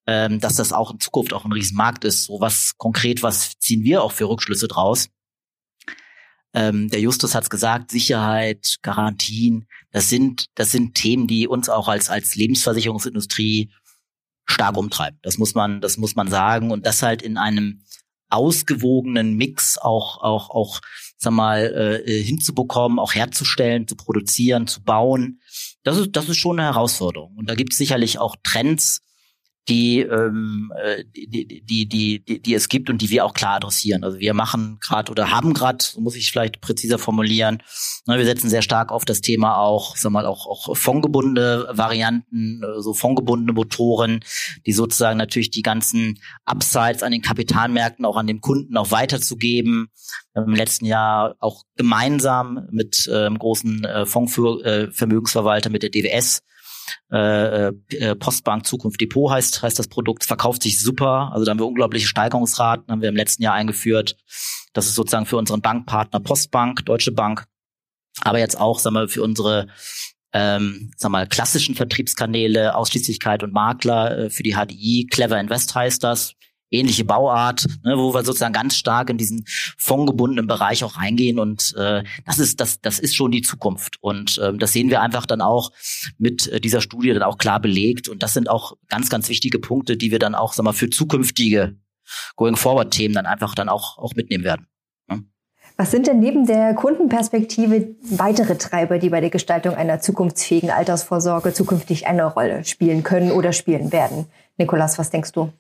ähm, 0.07 0.41
dass 0.41 0.57
das 0.57 0.73
auch 0.73 0.93
in 0.93 1.01
Zukunft 1.01 1.33
auch 1.33 1.45
ein 1.45 1.53
Riesenmarkt 1.53 2.05
ist. 2.05 2.25
So 2.25 2.41
was 2.41 2.77
konkret, 2.77 3.23
was 3.23 3.53
ziehen 3.59 3.85
wir 3.85 4.03
auch 4.03 4.13
für 4.13 4.29
Rückschlüsse 4.29 4.67
draus? 4.67 5.09
Ähm, 6.53 6.89
der 6.89 7.01
Justus 7.01 7.35
hat 7.37 7.45
es 7.45 7.51
gesagt, 7.51 7.93
Sicherheit, 7.93 8.79
Garantien, 8.83 9.67
das 9.93 10.09
sind, 10.09 10.47
das 10.57 10.73
sind 10.73 10.95
Themen, 10.95 11.29
die 11.29 11.47
uns 11.47 11.69
auch 11.69 11.87
als, 11.87 12.11
als 12.11 12.35
Lebensversicherungsindustrie 12.35 13.71
stark 14.51 14.77
umtreiben. 14.77 15.19
Das 15.23 15.39
muss 15.39 15.55
man, 15.55 15.81
das 15.81 15.97
muss 15.97 16.17
man 16.17 16.29
sagen. 16.29 16.71
Und 16.71 16.87
das 16.87 17.03
halt 17.03 17.23
in 17.23 17.37
einem 17.37 17.83
ausgewogenen 18.29 19.35
Mix 19.35 19.77
auch, 19.79 20.23
auch, 20.23 20.51
auch, 20.51 20.81
sag 21.17 21.33
mal, 21.33 22.03
äh, 22.07 22.23
hinzubekommen, 22.23 22.99
auch 22.99 23.15
herzustellen, 23.15 23.89
zu 23.89 23.97
produzieren, 23.97 24.67
zu 24.67 24.83
bauen. 24.83 25.41
Das 25.83 25.99
ist, 25.99 26.11
das 26.13 26.29
ist 26.29 26.37
schon 26.37 26.59
eine 26.59 26.73
Herausforderung. 26.73 27.37
Und 27.37 27.51
da 27.51 27.55
gibt 27.55 27.73
es 27.73 27.79
sicherlich 27.79 28.19
auch 28.19 28.37
Trends, 28.43 29.01
die, 29.71 30.01
ähm, 30.01 30.73
äh, 30.77 31.05
die, 31.05 31.47
die, 31.47 31.87
die, 31.87 32.25
die, 32.25 32.43
die 32.43 32.55
es 32.55 32.69
gibt 32.69 32.91
und 32.91 33.01
die 33.01 33.11
wir 33.11 33.25
auch 33.25 33.33
klar 33.33 33.57
adressieren. 33.57 34.03
Also 34.03 34.19
wir 34.19 34.35
machen 34.35 34.79
gerade 34.81 35.13
oder 35.13 35.31
haben 35.31 35.55
gerade, 35.55 35.79
so 35.83 36.01
muss 36.01 36.17
ich 36.17 36.31
vielleicht 36.31 36.61
präziser 36.61 36.99
formulieren, 36.99 37.63
ne, 38.07 38.19
wir 38.19 38.25
setzen 38.25 38.51
sehr 38.51 38.63
stark 38.63 38.91
auf 38.91 39.05
das 39.05 39.21
Thema 39.21 39.57
auch, 39.59 39.97
sag 39.97 40.11
mal, 40.11 40.27
auch, 40.27 40.47
auch 40.47 40.77
fondgebundene 40.77 41.69
Varianten, 41.71 42.63
äh, 42.65 42.83
so 42.83 42.93
fondgebundene 42.93 43.53
Motoren, 43.53 44.21
die 44.67 44.73
sozusagen 44.73 45.19
natürlich 45.19 45.51
die 45.51 45.63
ganzen 45.63 46.19
Upsides 46.45 47.05
an 47.05 47.13
den 47.13 47.23
Kapitalmärkten 47.23 48.05
auch 48.05 48.17
an 48.17 48.27
den 48.27 48.41
Kunden 48.41 48.77
auch 48.77 48.91
weiterzugeben. 48.91 49.91
Im 50.35 50.55
letzten 50.55 50.87
Jahr 50.87 51.37
auch 51.39 51.65
gemeinsam 51.77 52.69
mit 52.71 53.09
ähm, 53.13 53.39
großen 53.39 53.85
äh, 53.85 54.07
Fondsvermögensverwalter, 54.07 55.69
äh, 55.69 55.73
mit 55.73 55.83
der 55.83 55.91
DWS, 55.91 56.43
äh, 57.13 57.69
äh, 57.69 58.15
Postbank 58.17 58.67
Zukunft 58.67 59.01
Depot 59.01 59.31
heißt, 59.31 59.63
heißt 59.63 59.79
das 59.79 59.89
Produkt, 59.89 60.25
verkauft 60.25 60.63
sich 60.63 60.81
super. 60.81 61.31
Also 61.33 61.45
da 61.45 61.51
haben 61.51 61.59
wir 61.59 61.67
unglaubliche 61.67 62.07
Steigerungsraten, 62.07 62.87
haben 62.89 63.03
wir 63.03 63.09
im 63.09 63.17
letzten 63.17 63.43
Jahr 63.43 63.55
eingeführt. 63.55 64.17
Das 64.73 64.87
ist 64.87 64.95
sozusagen 64.95 65.27
für 65.27 65.37
unseren 65.37 65.61
Bankpartner 65.61 66.21
Postbank, 66.21 66.85
Deutsche 66.87 67.13
Bank, 67.13 67.47
aber 68.21 68.39
jetzt 68.39 68.59
auch, 68.59 68.79
sagen 68.79 68.95
wir, 68.95 69.09
für 69.09 69.23
unsere 69.23 69.69
ähm, 70.33 70.93
sag 70.97 71.11
mal, 71.11 71.27
klassischen 71.27 71.75
Vertriebskanäle, 71.75 72.77
Ausschließlichkeit 72.77 73.43
und 73.43 73.53
Makler 73.53 74.17
äh, 74.17 74.31
für 74.31 74.43
die 74.43 74.55
HDI, 74.55 75.09
Clever 75.11 75.41
Invest 75.41 75.75
heißt 75.75 76.05
das, 76.05 76.35
ähnliche 76.71 77.05
Bauart, 77.05 77.67
ne, 77.85 77.97
wo 77.97 78.15
wir 78.15 78.25
sozusagen 78.25 78.53
ganz 78.53 78.77
stark 78.77 79.11
in 79.11 79.19
diesen 79.19 79.45
fondgebundenen 79.79 80.47
Bereich 80.47 80.85
auch 80.85 80.97
reingehen 80.97 81.39
und 81.39 81.75
äh, 81.77 82.05
das 82.25 82.39
ist 82.39 82.61
das 82.61 82.81
das 82.81 82.99
ist 82.99 83.15
schon 83.15 83.31
die 83.31 83.43
Zukunft 83.43 83.97
und 84.01 84.41
ähm, 84.43 84.59
das 84.59 84.73
sehen 84.73 84.91
wir 84.91 85.01
einfach 85.01 85.27
dann 85.27 85.41
auch 85.41 85.73
mit 86.19 86.47
äh, 86.49 86.61
dieser 86.61 86.81
Studie 86.81 87.13
dann 87.13 87.23
auch 87.23 87.39
klar 87.39 87.61
belegt 87.61 88.09
und 88.09 88.23
das 88.23 88.35
sind 88.35 88.49
auch 88.49 88.77
ganz 88.89 89.11
ganz 89.11 89.29
wichtige 89.29 89.59
Punkte, 89.59 89.97
die 89.97 90.11
wir 90.11 90.19
dann 90.19 90.35
auch 90.35 90.53
sag 90.53 90.65
mal 90.65 90.73
für 90.73 90.91
zukünftige 90.91 91.77
Going 92.37 92.57
Forward 92.57 92.93
Themen 92.93 93.15
dann 93.15 93.27
einfach 93.27 93.55
dann 93.55 93.69
auch 93.69 93.99
auch 93.99 94.15
mitnehmen 94.15 94.45
werden. 94.45 94.67
Ne? 95.09 95.25
Was 95.77 95.91
sind 95.91 96.07
denn 96.07 96.21
neben 96.21 96.47
der 96.47 96.75
Kundenperspektive 96.75 97.95
weitere 98.03 98.57
Treiber, 98.57 98.99
die 98.99 99.11
bei 99.11 99.21
der 99.21 99.31
Gestaltung 99.31 99.75
einer 99.75 100.01
zukunftsfähigen 100.01 100.71
Altersvorsorge 100.71 101.53
zukünftig 101.53 102.07
eine 102.07 102.25
Rolle 102.27 102.65
spielen 102.65 103.03
können 103.03 103.33
oder 103.33 103.53
spielen 103.53 103.93
werden? 103.93 104.27
Nikolas, 104.57 104.99
was 104.99 105.11
denkst 105.11 105.33
du? 105.33 105.53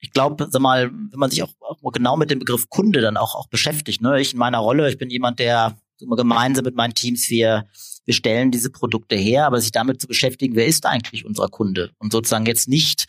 Ich 0.00 0.12
glaube, 0.12 0.48
sag 0.50 0.60
mal, 0.60 0.90
wenn 0.90 1.18
man 1.18 1.30
sich 1.30 1.42
auch, 1.42 1.52
auch 1.60 1.92
genau 1.92 2.16
mit 2.16 2.30
dem 2.30 2.38
Begriff 2.38 2.68
Kunde 2.68 3.00
dann 3.00 3.16
auch, 3.16 3.34
auch 3.34 3.48
beschäftigt, 3.48 4.00
ne, 4.00 4.20
ich 4.20 4.32
in 4.32 4.38
meiner 4.38 4.58
Rolle, 4.58 4.88
ich 4.88 4.98
bin 4.98 5.10
jemand, 5.10 5.38
der 5.38 5.76
gemeinsam 5.98 6.64
mit 6.64 6.74
meinen 6.74 6.94
Teams, 6.94 7.28
wir, 7.28 7.66
wir 8.06 8.14
stellen 8.14 8.50
diese 8.50 8.70
Produkte 8.70 9.16
her, 9.16 9.46
aber 9.46 9.60
sich 9.60 9.72
damit 9.72 10.00
zu 10.00 10.08
beschäftigen, 10.08 10.56
wer 10.56 10.66
ist 10.66 10.86
eigentlich 10.86 11.26
unser 11.26 11.48
Kunde? 11.48 11.90
Und 11.98 12.12
sozusagen 12.12 12.46
jetzt 12.46 12.68
nicht, 12.68 13.06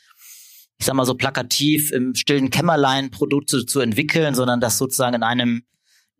ich 0.77 0.85
sag 0.85 0.95
mal 0.95 1.05
so 1.05 1.15
plakativ 1.15 1.91
im 1.91 2.15
stillen 2.15 2.49
Kämmerlein 2.49 3.09
Produkte 3.11 3.65
zu 3.65 3.79
entwickeln, 3.79 4.35
sondern 4.35 4.59
das 4.59 4.77
sozusagen 4.77 5.15
in 5.15 5.23
einem 5.23 5.63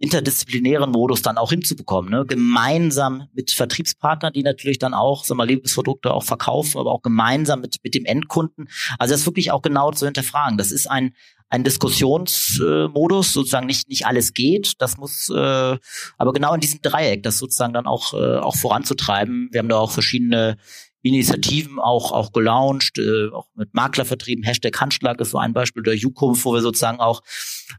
interdisziplinären 0.01 0.91
Modus 0.91 1.21
dann 1.21 1.37
auch 1.37 1.51
hinzubekommen. 1.51 2.11
Ne? 2.11 2.25
Gemeinsam 2.25 3.27
mit 3.33 3.51
Vertriebspartnern, 3.51 4.33
die 4.33 4.43
natürlich 4.43 4.79
dann 4.79 4.93
auch 4.93 5.23
sag 5.23 5.37
mal, 5.37 5.47
Lebensprodukte 5.47 6.11
auch 6.11 6.23
verkaufen, 6.23 6.79
aber 6.79 6.91
auch 6.91 7.01
gemeinsam 7.01 7.61
mit, 7.61 7.77
mit 7.83 7.93
dem 7.93 8.05
Endkunden. 8.05 8.67
Also 8.97 9.13
das 9.13 9.25
wirklich 9.25 9.51
auch 9.51 9.61
genau 9.61 9.91
zu 9.91 10.05
hinterfragen. 10.05 10.57
Das 10.57 10.71
ist 10.71 10.89
ein, 10.89 11.13
ein 11.49 11.63
Diskussionsmodus, 11.63 13.33
sozusagen 13.33 13.67
nicht, 13.67 13.89
nicht 13.89 14.05
alles 14.05 14.33
geht. 14.33 14.73
Das 14.79 14.97
muss 14.97 15.29
äh, 15.29 15.77
aber 16.17 16.33
genau 16.33 16.53
in 16.53 16.61
diesem 16.61 16.81
Dreieck, 16.81 17.23
das 17.23 17.37
sozusagen 17.37 17.73
dann 17.73 17.85
auch, 17.85 18.13
äh, 18.13 18.37
auch 18.37 18.55
voranzutreiben. 18.55 19.49
Wir 19.51 19.59
haben 19.59 19.69
da 19.69 19.77
auch 19.77 19.91
verschiedene 19.91 20.57
Initiativen 21.01 21.79
auch, 21.79 22.11
auch 22.11 22.31
gelauncht, 22.31 22.97
äh, 22.99 23.29
auch 23.31 23.47
mit 23.55 23.73
Maklervertrieben. 23.73 24.43
Hashtag 24.43 24.79
Handschlag 24.79 25.19
ist 25.19 25.31
so 25.31 25.37
ein 25.37 25.53
Beispiel 25.53 25.83
der 25.83 25.95
Jukunft, 25.95 26.45
wo 26.45 26.53
wir 26.53 26.61
sozusagen 26.61 26.99
auch, 26.99 27.21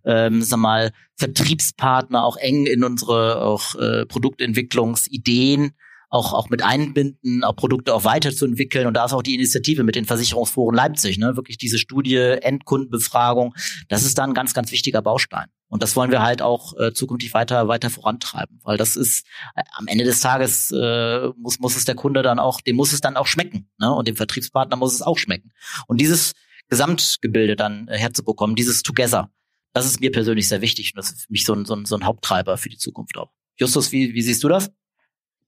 ähm, 0.05 0.43
sag 0.43 0.59
mal, 0.59 0.93
Vertriebspartner 1.17 2.25
auch 2.25 2.37
eng 2.37 2.67
in 2.67 2.83
unsere 2.85 3.43
auch 3.43 3.75
äh, 3.77 4.07
Produktentwicklungsideen 4.07 5.73
auch, 6.13 6.35
auch 6.35 6.51
mit 6.51 6.63
einbinden, 6.63 7.43
auch 7.43 7.57
Produkte 7.57 7.95
auch 7.95 8.05
weiterzuentwickeln. 8.05 8.87
Und 8.87 8.95
da 8.95 9.07
ist 9.07 9.15
auch 9.15 9.23
die 9.23 9.35
Initiative 9.35 9.83
mit 9.83 9.95
den 9.95 10.05
Versicherungsforen 10.05 10.77
Leipzig, 10.77 11.17
ne? 11.17 11.37
wirklich 11.37 11.57
diese 11.57 11.79
Studie, 11.79 12.17
Endkundenbefragung, 12.17 13.55
das 13.89 14.05
ist 14.05 14.19
dann 14.19 14.31
ein 14.31 14.35
ganz, 14.35 14.53
ganz 14.53 14.71
wichtiger 14.73 15.01
Baustein. 15.01 15.47
Und 15.69 15.83
das 15.83 15.97
wollen 15.97 16.11
wir 16.11 16.21
halt 16.21 16.43
auch 16.43 16.79
äh, 16.79 16.93
zukünftig 16.93 17.33
weiter, 17.33 17.67
weiter 17.67 17.89
vorantreiben, 17.89 18.61
weil 18.63 18.77
das 18.77 18.95
ist 18.95 19.27
äh, 19.57 19.63
am 19.73 19.87
Ende 19.87 20.05
des 20.05 20.21
Tages 20.21 20.71
äh, 20.71 21.29
muss, 21.39 21.61
muss 21.61 21.77
es 21.77 21.87
der 21.87 21.95
Kunde 21.95 22.21
dann 22.21 22.39
auch, 22.39 22.61
dem 22.61 22.77
muss 22.77 22.93
es 22.93 23.01
dann 23.01 23.17
auch 23.17 23.27
schmecken, 23.27 23.71
ne? 23.79 23.91
Und 23.91 24.07
dem 24.07 24.17
Vertriebspartner 24.17 24.77
muss 24.77 24.93
es 24.93 25.01
auch 25.01 25.17
schmecken. 25.17 25.53
Und 25.87 25.99
dieses 25.99 26.33
Gesamtgebilde 26.69 27.57
dann 27.57 27.89
äh, 27.89 27.97
herzubekommen, 27.97 28.55
dieses 28.55 28.83
Together, 28.83 29.31
das 29.73 29.87
ist 29.87 30.01
mir 30.01 30.13
persönlich 30.13 30.47
sehr 30.47 30.61
wichtig 30.61 30.93
und 30.93 30.99
das 30.99 31.11
ist 31.11 31.23
für 31.23 31.33
mich 31.33 31.47
so 31.47 31.55
ein, 31.55 31.65
so 31.65 31.75
ein, 31.75 31.87
so 31.87 31.97
ein 31.97 32.05
Haupttreiber 32.05 32.59
für 32.59 32.69
die 32.69 32.77
Zukunft 32.77 33.17
auch. 33.17 33.31
Justus, 33.57 33.93
wie, 33.93 34.13
wie 34.13 34.23
siehst 34.23 34.45
du 34.45 34.49
das? 34.49 34.71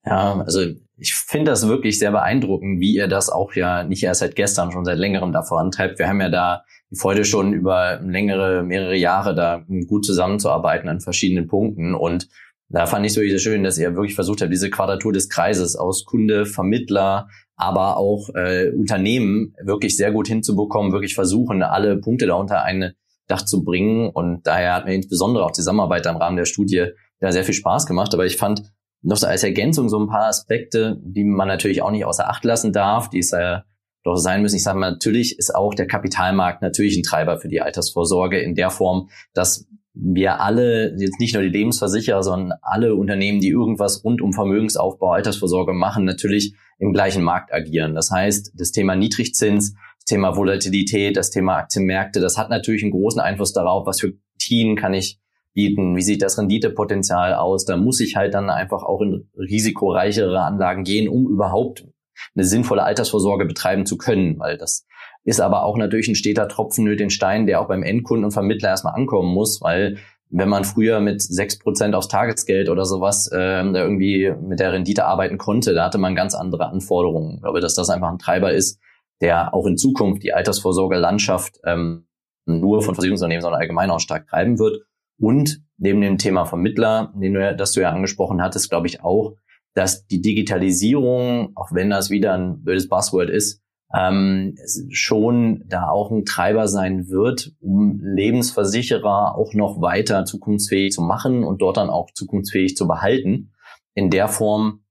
Ja, 0.06 0.42
also 0.44 0.60
ich 0.96 1.14
finde 1.14 1.50
das 1.50 1.66
wirklich 1.66 1.98
sehr 1.98 2.12
beeindruckend, 2.12 2.80
wie 2.80 2.94
ihr 2.94 3.08
das 3.08 3.30
auch 3.30 3.54
ja 3.54 3.84
nicht 3.84 4.02
erst 4.02 4.20
seit 4.20 4.36
gestern, 4.36 4.70
schon 4.70 4.84
seit 4.84 4.98
längerem 4.98 5.32
da 5.32 5.42
vorantreibt. 5.42 5.98
Wir 5.98 6.08
haben 6.08 6.20
ja 6.20 6.28
da 6.28 6.64
die 6.90 6.96
Freude 6.96 7.24
schon 7.24 7.52
über 7.52 8.00
längere, 8.02 8.62
mehrere 8.62 8.96
Jahre 8.96 9.34
da 9.34 9.64
gut 9.88 10.04
zusammenzuarbeiten 10.04 10.88
an 10.88 11.00
verschiedenen 11.00 11.48
Punkten. 11.48 11.94
Und 11.94 12.28
da 12.68 12.86
fand 12.86 13.04
ich 13.04 13.12
es 13.12 13.16
wirklich 13.16 13.32
sehr 13.32 13.52
schön, 13.52 13.64
dass 13.64 13.78
ihr 13.78 13.96
wirklich 13.96 14.14
versucht 14.14 14.42
habt, 14.42 14.52
diese 14.52 14.70
Quadratur 14.70 15.12
des 15.12 15.28
Kreises 15.28 15.76
aus 15.76 16.04
Kunde, 16.04 16.46
Vermittler, 16.46 17.28
aber 17.56 17.96
auch 17.96 18.28
äh, 18.34 18.70
Unternehmen 18.70 19.54
wirklich 19.62 19.96
sehr 19.96 20.12
gut 20.12 20.28
hinzubekommen, 20.28 20.92
wirklich 20.92 21.14
versuchen, 21.14 21.62
alle 21.62 21.96
Punkte 21.96 22.26
da 22.26 22.34
unter 22.34 22.62
ein 22.62 22.92
Dach 23.26 23.44
zu 23.44 23.64
bringen. 23.64 24.10
Und 24.10 24.46
daher 24.46 24.74
hat 24.74 24.86
mir 24.86 24.94
insbesondere 24.94 25.44
auch 25.44 25.50
die 25.50 25.60
Zusammenarbeit 25.60 26.06
im 26.06 26.16
Rahmen 26.16 26.36
der 26.36 26.44
Studie 26.44 26.88
da 27.20 27.32
sehr 27.32 27.44
viel 27.44 27.54
Spaß 27.54 27.86
gemacht. 27.86 28.12
Aber 28.12 28.26
ich 28.26 28.36
fand, 28.36 28.73
noch 29.04 29.16
so 29.16 29.26
als 29.26 29.44
Ergänzung 29.44 29.88
so 29.88 29.98
ein 30.00 30.08
paar 30.08 30.26
Aspekte, 30.26 30.98
die 31.02 31.24
man 31.24 31.46
natürlich 31.46 31.82
auch 31.82 31.90
nicht 31.90 32.04
außer 32.04 32.28
Acht 32.28 32.44
lassen 32.44 32.72
darf, 32.72 33.10
die 33.10 33.18
es 33.18 33.30
ja 33.30 33.64
doch 34.02 34.16
sein 34.16 34.42
müssen. 34.42 34.56
Ich 34.56 34.62
sage 34.62 34.78
mal, 34.78 34.90
natürlich 34.90 35.38
ist 35.38 35.54
auch 35.54 35.74
der 35.74 35.86
Kapitalmarkt 35.86 36.62
natürlich 36.62 36.96
ein 36.96 37.02
Treiber 37.02 37.38
für 37.38 37.48
die 37.48 37.60
Altersvorsorge 37.60 38.38
in 38.38 38.54
der 38.54 38.70
Form, 38.70 39.08
dass 39.32 39.66
wir 39.94 40.40
alle, 40.40 40.96
jetzt 40.98 41.20
nicht 41.20 41.34
nur 41.34 41.42
die 41.42 41.50
Lebensversicherer, 41.50 42.22
sondern 42.22 42.58
alle 42.62 42.96
Unternehmen, 42.96 43.40
die 43.40 43.48
irgendwas 43.48 44.02
rund 44.04 44.20
um 44.20 44.32
Vermögensaufbau, 44.32 45.12
Altersvorsorge 45.12 45.72
machen, 45.72 46.04
natürlich 46.04 46.54
im 46.78 46.92
gleichen 46.92 47.22
Markt 47.22 47.52
agieren. 47.52 47.94
Das 47.94 48.10
heißt, 48.10 48.52
das 48.56 48.72
Thema 48.72 48.96
Niedrigzins, 48.96 49.74
das 49.74 50.04
Thema 50.06 50.36
Volatilität, 50.36 51.16
das 51.16 51.30
Thema 51.30 51.56
Aktienmärkte, 51.56 52.20
das 52.20 52.36
hat 52.36 52.50
natürlich 52.50 52.82
einen 52.82 52.90
großen 52.90 53.20
Einfluss 53.20 53.52
darauf, 53.52 53.86
was 53.86 54.00
für 54.00 54.14
Tien 54.38 54.76
kann 54.76 54.94
ich 54.94 55.20
bieten? 55.54 55.96
Wie 55.96 56.02
sieht 56.02 56.22
das 56.22 56.38
Renditepotenzial 56.38 57.34
aus? 57.34 57.64
Da 57.64 57.76
muss 57.76 58.00
ich 58.00 58.16
halt 58.16 58.34
dann 58.34 58.50
einfach 58.50 58.82
auch 58.82 59.00
in 59.00 59.30
risikoreichere 59.36 60.40
Anlagen 60.40 60.84
gehen, 60.84 61.08
um 61.08 61.28
überhaupt 61.28 61.86
eine 62.34 62.44
sinnvolle 62.44 62.84
Altersvorsorge 62.84 63.44
betreiben 63.44 63.86
zu 63.86 63.96
können, 63.96 64.38
weil 64.38 64.56
das 64.58 64.86
ist 65.24 65.40
aber 65.40 65.64
auch 65.64 65.76
natürlich 65.76 66.08
ein 66.08 66.14
steter 66.14 66.48
Tropfen 66.48 66.84
nur 66.84 66.96
den 66.96 67.10
Stein, 67.10 67.46
der 67.46 67.60
auch 67.60 67.68
beim 67.68 67.82
Endkunden 67.82 68.26
und 68.26 68.32
Vermittler 68.32 68.68
erstmal 68.68 68.94
ankommen 68.94 69.32
muss, 69.32 69.60
weil 69.62 69.96
wenn 70.30 70.48
man 70.48 70.64
früher 70.64 71.00
mit 71.00 71.22
sechs 71.22 71.58
Prozent 71.58 71.94
aufs 71.94 72.08
Tagesgeld 72.08 72.68
oder 72.68 72.84
sowas 72.84 73.30
äh, 73.32 73.62
irgendwie 73.62 74.32
mit 74.42 74.58
der 74.58 74.72
Rendite 74.72 75.04
arbeiten 75.04 75.38
konnte, 75.38 75.74
da 75.74 75.84
hatte 75.84 75.98
man 75.98 76.14
ganz 76.14 76.34
andere 76.34 76.68
Anforderungen. 76.68 77.36
Ich 77.36 77.42
glaube, 77.42 77.60
dass 77.60 77.74
das 77.74 77.88
einfach 77.88 78.10
ein 78.10 78.18
Treiber 78.18 78.52
ist, 78.52 78.80
der 79.20 79.54
auch 79.54 79.66
in 79.66 79.76
Zukunft 79.76 80.22
die 80.22 80.32
Altersvorsorgelandschaft 80.32 81.60
ähm, 81.64 82.06
nur 82.46 82.82
von 82.82 82.94
Versicherungsunternehmen, 82.94 83.42
sondern 83.42 83.60
allgemein 83.60 83.90
auch 83.90 84.00
stark 84.00 84.26
treiben 84.26 84.58
wird. 84.58 84.82
Und 85.18 85.62
neben 85.76 86.00
dem 86.00 86.18
Thema 86.18 86.44
Vermittler, 86.44 87.12
den 87.14 87.34
du, 87.34 87.56
das 87.56 87.72
du 87.72 87.80
ja 87.80 87.90
angesprochen 87.90 88.42
hattest, 88.42 88.70
glaube 88.70 88.86
ich 88.86 89.02
auch, 89.02 89.36
dass 89.74 90.06
die 90.06 90.20
Digitalisierung, 90.20 91.52
auch 91.56 91.72
wenn 91.72 91.90
das 91.90 92.10
wieder 92.10 92.34
ein 92.34 92.62
blödes 92.62 92.88
Buzzword 92.88 93.30
ist, 93.30 93.60
ähm, 93.94 94.56
schon 94.90 95.64
da 95.66 95.88
auch 95.88 96.10
ein 96.10 96.24
Treiber 96.24 96.66
sein 96.68 97.08
wird, 97.08 97.52
um 97.60 98.00
Lebensversicherer 98.02 99.36
auch 99.36 99.54
noch 99.54 99.80
weiter 99.80 100.24
zukunftsfähig 100.24 100.92
zu 100.92 101.02
machen 101.02 101.44
und 101.44 101.62
dort 101.62 101.76
dann 101.76 101.90
auch 101.90 102.10
zukunftsfähig 102.12 102.76
zu 102.76 102.88
behalten. 102.88 103.52
In 103.94 104.10
der 104.10 104.28
Form, 104.28 104.84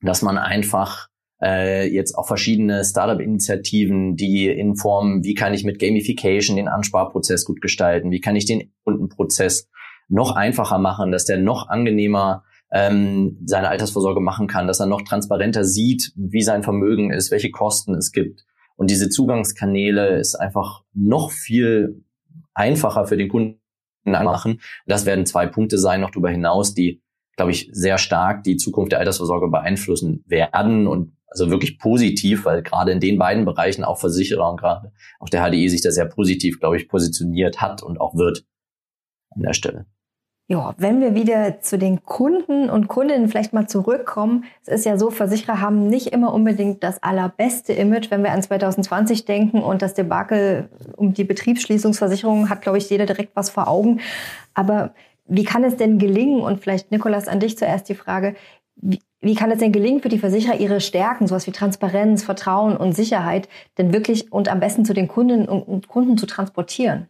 dass 0.00 0.22
man 0.22 0.38
einfach 0.38 1.08
äh, 1.42 1.88
jetzt 1.88 2.14
auch 2.16 2.26
verschiedene 2.26 2.84
Startup-Initiativen, 2.84 4.16
die 4.16 4.48
in 4.48 4.76
Form, 4.76 5.22
wie 5.22 5.34
kann 5.34 5.54
ich 5.54 5.64
mit 5.64 5.78
Gamification 5.78 6.56
den 6.56 6.68
Ansparprozess 6.68 7.44
gut 7.44 7.60
gestalten, 7.60 8.10
wie 8.10 8.20
kann 8.20 8.36
ich 8.36 8.46
den 8.46 8.72
Kundenprozess 8.84 9.68
noch 10.08 10.32
einfacher 10.32 10.78
machen, 10.78 11.12
dass 11.12 11.24
der 11.24 11.38
noch 11.38 11.68
angenehmer 11.68 12.44
ähm, 12.70 13.38
seine 13.44 13.68
Altersvorsorge 13.68 14.20
machen 14.20 14.46
kann, 14.46 14.66
dass 14.66 14.80
er 14.80 14.86
noch 14.86 15.02
transparenter 15.02 15.64
sieht, 15.64 16.12
wie 16.16 16.42
sein 16.42 16.62
Vermögen 16.62 17.12
ist, 17.12 17.30
welche 17.30 17.50
Kosten 17.50 17.94
es 17.94 18.12
gibt. 18.12 18.44
Und 18.76 18.90
diese 18.90 19.08
Zugangskanäle 19.08 20.18
ist 20.18 20.34
einfach 20.34 20.82
noch 20.92 21.30
viel 21.30 22.04
einfacher 22.54 23.06
für 23.06 23.16
den 23.16 23.28
Kunden 23.28 23.58
anmachen. 24.04 24.60
Das 24.86 25.06
werden 25.06 25.26
zwei 25.26 25.46
Punkte 25.46 25.78
sein, 25.78 26.00
noch 26.00 26.10
darüber 26.10 26.30
hinaus, 26.30 26.74
die, 26.74 27.02
glaube 27.38 27.52
ich, 27.52 27.70
sehr 27.72 27.98
stark 27.98 28.42
die 28.42 28.56
Zukunft 28.56 28.90
der 28.90 28.98
Altersvorsorge 28.98 29.48
beeinflussen 29.48 30.24
werden 30.26 30.88
und 30.88 31.12
also 31.28 31.50
wirklich 31.50 31.78
positiv, 31.78 32.44
weil 32.44 32.62
gerade 32.62 32.90
in 32.90 32.98
den 32.98 33.16
beiden 33.16 33.44
Bereichen 33.44 33.84
auch 33.84 33.98
Versicherer 33.98 34.50
und 34.50 34.58
gerade 34.58 34.92
auch 35.20 35.28
der 35.28 35.48
HDI 35.48 35.68
sich 35.68 35.80
da 35.80 35.92
sehr 35.92 36.06
positiv, 36.06 36.58
glaube 36.58 36.76
ich, 36.76 36.88
positioniert 36.88 37.60
hat 37.60 37.82
und 37.82 38.00
auch 38.00 38.16
wird 38.16 38.44
an 39.30 39.42
der 39.42 39.52
Stelle. 39.52 39.86
Ja, 40.48 40.74
wenn 40.78 41.00
wir 41.00 41.14
wieder 41.14 41.60
zu 41.60 41.78
den 41.78 42.02
Kunden 42.04 42.70
und 42.70 42.88
Kundinnen 42.88 43.28
vielleicht 43.28 43.52
mal 43.52 43.68
zurückkommen, 43.68 44.44
es 44.62 44.68
ist 44.80 44.86
ja 44.86 44.98
so, 44.98 45.10
Versicherer 45.10 45.60
haben 45.60 45.88
nicht 45.88 46.08
immer 46.08 46.34
unbedingt 46.34 46.82
das 46.82 47.00
allerbeste 47.02 47.72
Image, 47.72 48.10
wenn 48.10 48.24
wir 48.24 48.32
an 48.32 48.42
2020 48.42 49.26
denken 49.26 49.62
und 49.62 49.80
das 49.80 49.94
Debakel 49.94 50.70
um 50.96 51.12
die 51.12 51.24
Betriebsschließungsversicherung 51.24 52.48
hat, 52.48 52.62
glaube 52.62 52.78
ich, 52.78 52.90
jeder 52.90 53.06
direkt 53.06 53.36
was 53.36 53.50
vor 53.50 53.68
Augen. 53.68 54.00
Aber 54.54 54.94
wie 55.28 55.44
kann 55.44 55.64
es 55.64 55.76
denn 55.76 55.98
gelingen, 55.98 56.40
und 56.40 56.60
vielleicht 56.60 56.90
Nikolas 56.90 57.28
an 57.28 57.40
dich 57.40 57.56
zuerst 57.58 57.88
die 57.88 57.94
Frage, 57.94 58.34
wie, 58.76 59.00
wie 59.20 59.34
kann 59.34 59.50
es 59.50 59.58
denn 59.58 59.72
gelingen 59.72 60.00
für 60.00 60.08
die 60.08 60.18
Versicherer, 60.18 60.58
ihre 60.58 60.80
Stärken, 60.80 61.26
sowas 61.26 61.46
wie 61.46 61.52
Transparenz, 61.52 62.24
Vertrauen 62.24 62.76
und 62.76 62.94
Sicherheit, 62.94 63.48
denn 63.76 63.92
wirklich 63.92 64.32
und 64.32 64.48
am 64.48 64.60
besten 64.60 64.84
zu 64.84 64.94
den 64.94 65.08
Kundinnen 65.08 65.48
und 65.48 65.88
Kunden 65.88 66.16
zu 66.16 66.26
transportieren? 66.26 67.08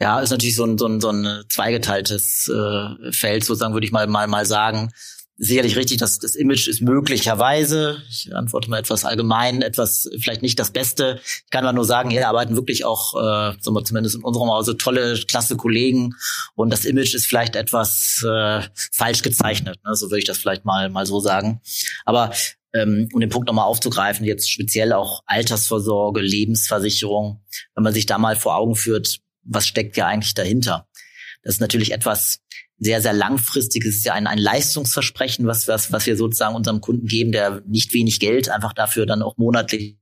Ja, 0.00 0.20
ist 0.20 0.30
natürlich 0.30 0.56
so 0.56 0.64
ein, 0.64 0.78
so 0.78 0.86
ein, 0.86 1.00
so 1.00 1.10
ein 1.10 1.44
zweigeteiltes 1.48 2.48
äh, 2.48 3.12
Feld, 3.12 3.44
sozusagen 3.44 3.74
würde 3.74 3.86
ich 3.86 3.92
mal, 3.92 4.06
mal, 4.06 4.28
mal 4.28 4.46
sagen. 4.46 4.92
Sicherlich 5.38 5.76
richtig, 5.76 5.98
dass 5.98 6.18
das 6.18 6.34
Image 6.34 6.66
ist 6.66 6.80
möglicherweise, 6.80 8.02
ich 8.08 8.34
antworte 8.34 8.70
mal 8.70 8.78
etwas 8.78 9.04
allgemein, 9.04 9.60
etwas 9.60 10.08
vielleicht 10.18 10.40
nicht 10.40 10.58
das 10.58 10.70
Beste. 10.70 11.20
Ich 11.22 11.50
kann 11.50 11.62
mal 11.62 11.74
nur 11.74 11.84
sagen, 11.84 12.08
hier 12.08 12.26
arbeiten 12.26 12.56
wirklich 12.56 12.86
auch, 12.86 13.14
äh, 13.14 13.58
zumindest 13.60 14.14
in 14.14 14.22
unserem 14.24 14.48
Hause, 14.48 14.78
tolle, 14.78 15.20
klasse 15.28 15.58
Kollegen 15.58 16.14
und 16.54 16.70
das 16.70 16.86
Image 16.86 17.14
ist 17.14 17.26
vielleicht 17.26 17.54
etwas 17.54 18.24
äh, 18.26 18.62
falsch 18.92 19.20
gezeichnet. 19.20 19.78
Ne? 19.84 19.94
So 19.94 20.06
würde 20.06 20.20
ich 20.20 20.24
das 20.24 20.38
vielleicht 20.38 20.64
mal, 20.64 20.88
mal 20.88 21.04
so 21.04 21.20
sagen. 21.20 21.60
Aber 22.06 22.32
ähm, 22.72 23.10
um 23.12 23.20
den 23.20 23.28
Punkt 23.28 23.46
nochmal 23.46 23.66
aufzugreifen, 23.66 24.24
jetzt 24.24 24.50
speziell 24.50 24.94
auch 24.94 25.22
Altersvorsorge, 25.26 26.22
Lebensversicherung, 26.22 27.42
wenn 27.74 27.84
man 27.84 27.92
sich 27.92 28.06
da 28.06 28.16
mal 28.16 28.36
vor 28.36 28.56
Augen 28.56 28.74
führt, 28.74 29.18
was 29.42 29.66
steckt 29.66 29.98
ja 29.98 30.06
eigentlich 30.06 30.32
dahinter? 30.32 30.88
Das 31.42 31.56
ist 31.56 31.60
natürlich 31.60 31.92
etwas 31.92 32.40
sehr, 32.78 33.00
sehr 33.00 33.12
langfristiges, 33.12 33.96
ist 33.96 34.04
ja 34.04 34.14
ein, 34.14 34.26
ein 34.26 34.38
Leistungsversprechen, 34.38 35.46
was, 35.46 35.66
was, 35.66 35.92
was 35.92 36.06
wir 36.06 36.16
sozusagen 36.16 36.54
unserem 36.54 36.80
Kunden 36.80 37.06
geben, 37.06 37.32
der 37.32 37.62
nicht 37.66 37.92
wenig 37.94 38.20
Geld 38.20 38.48
einfach 38.48 38.72
dafür 38.72 39.06
dann 39.06 39.22
auch 39.22 39.36
monatlich 39.38 39.98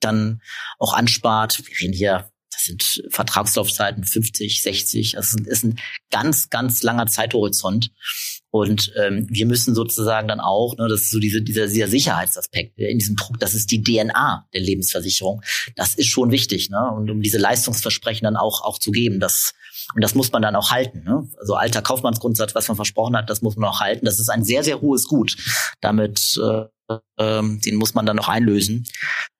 dann 0.00 0.40
auch 0.78 0.94
anspart. 0.94 1.58
Wir 1.66 1.80
reden 1.80 1.92
hier, 1.92 2.30
das 2.60 2.66
sind 2.66 3.12
Vertragslaufzeiten 3.12 4.04
50, 4.04 4.62
60, 4.62 5.12
das 5.12 5.34
ist 5.34 5.38
ein, 5.38 5.46
ist 5.46 5.78
ganz, 6.10 6.50
ganz 6.50 6.82
langer 6.82 7.06
Zeithorizont. 7.06 7.90
Und 8.50 8.92
ähm, 9.00 9.26
wir 9.30 9.46
müssen 9.46 9.74
sozusagen 9.74 10.26
dann 10.26 10.40
auch, 10.40 10.76
ne, 10.76 10.88
das 10.88 11.02
ist 11.02 11.10
so 11.10 11.20
diese, 11.20 11.40
dieser, 11.40 11.68
dieser 11.68 11.86
Sicherheitsaspekt 11.86 12.76
in 12.78 12.98
diesem 12.98 13.16
Druck, 13.16 13.38
das 13.38 13.54
ist 13.54 13.70
die 13.70 13.82
DNA 13.82 14.48
der 14.52 14.60
Lebensversicherung. 14.60 15.42
Das 15.76 15.94
ist 15.94 16.08
schon 16.08 16.32
wichtig, 16.32 16.68
ne? 16.68 16.90
Und 16.90 17.08
um 17.10 17.22
diese 17.22 17.38
Leistungsversprechen 17.38 18.24
dann 18.24 18.36
auch, 18.36 18.62
auch 18.62 18.78
zu 18.78 18.90
geben. 18.90 19.20
Das, 19.20 19.54
und 19.94 20.02
das 20.02 20.16
muss 20.16 20.32
man 20.32 20.42
dann 20.42 20.56
auch 20.56 20.70
halten. 20.70 21.04
Ne? 21.04 21.28
Also 21.38 21.54
alter 21.54 21.80
Kaufmannsgrundsatz, 21.80 22.54
was 22.54 22.66
man 22.66 22.76
versprochen 22.76 23.16
hat, 23.16 23.30
das 23.30 23.40
muss 23.40 23.56
man 23.56 23.70
auch 23.70 23.80
halten. 23.80 24.04
Das 24.04 24.18
ist 24.18 24.28
ein 24.28 24.44
sehr, 24.44 24.64
sehr 24.64 24.80
hohes 24.80 25.06
Gut. 25.06 25.36
Damit 25.80 26.38
äh, 26.42 26.64
ähm, 27.18 27.60
den 27.60 27.76
muss 27.76 27.94
man 27.94 28.04
dann 28.04 28.16
noch 28.16 28.28
einlösen. 28.28 28.84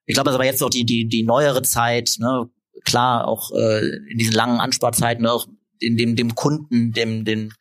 Ich 0.07 0.15
glaube, 0.15 0.27
das 0.27 0.35
aber 0.35 0.45
jetzt 0.45 0.63
auch 0.63 0.71
die, 0.71 0.85
die, 0.85 1.09
die 1.09 1.25
neuere 1.25 1.63
Zeit, 1.63 2.17
ne, 2.19 2.49
klar, 2.85 3.29
auch 3.29 3.53
äh, 3.53 3.97
in 4.11 4.19
diesen 4.19 4.35
langen 4.35 4.61
Ansparzeiten 4.61 5.27
auch 5.27 5.47
in 5.81 5.97
dem, 5.97 6.15
dem 6.15 6.35
Kunden, 6.35 6.93
dem, 6.93 7.25
dem 7.25 7.53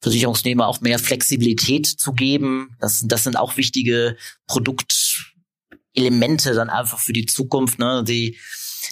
Versicherungsnehmer 0.00 0.66
auch 0.66 0.80
mehr 0.80 0.98
Flexibilität 0.98 1.86
zu 1.86 2.12
geben. 2.12 2.76
Das, 2.80 3.02
das 3.06 3.24
sind 3.24 3.36
auch 3.36 3.56
wichtige 3.56 4.16
Produktelemente 4.46 6.54
dann 6.54 6.70
einfach 6.70 6.98
für 6.98 7.12
die 7.12 7.26
Zukunft. 7.26 7.78
Ne? 7.78 8.04
Die, 8.06 8.38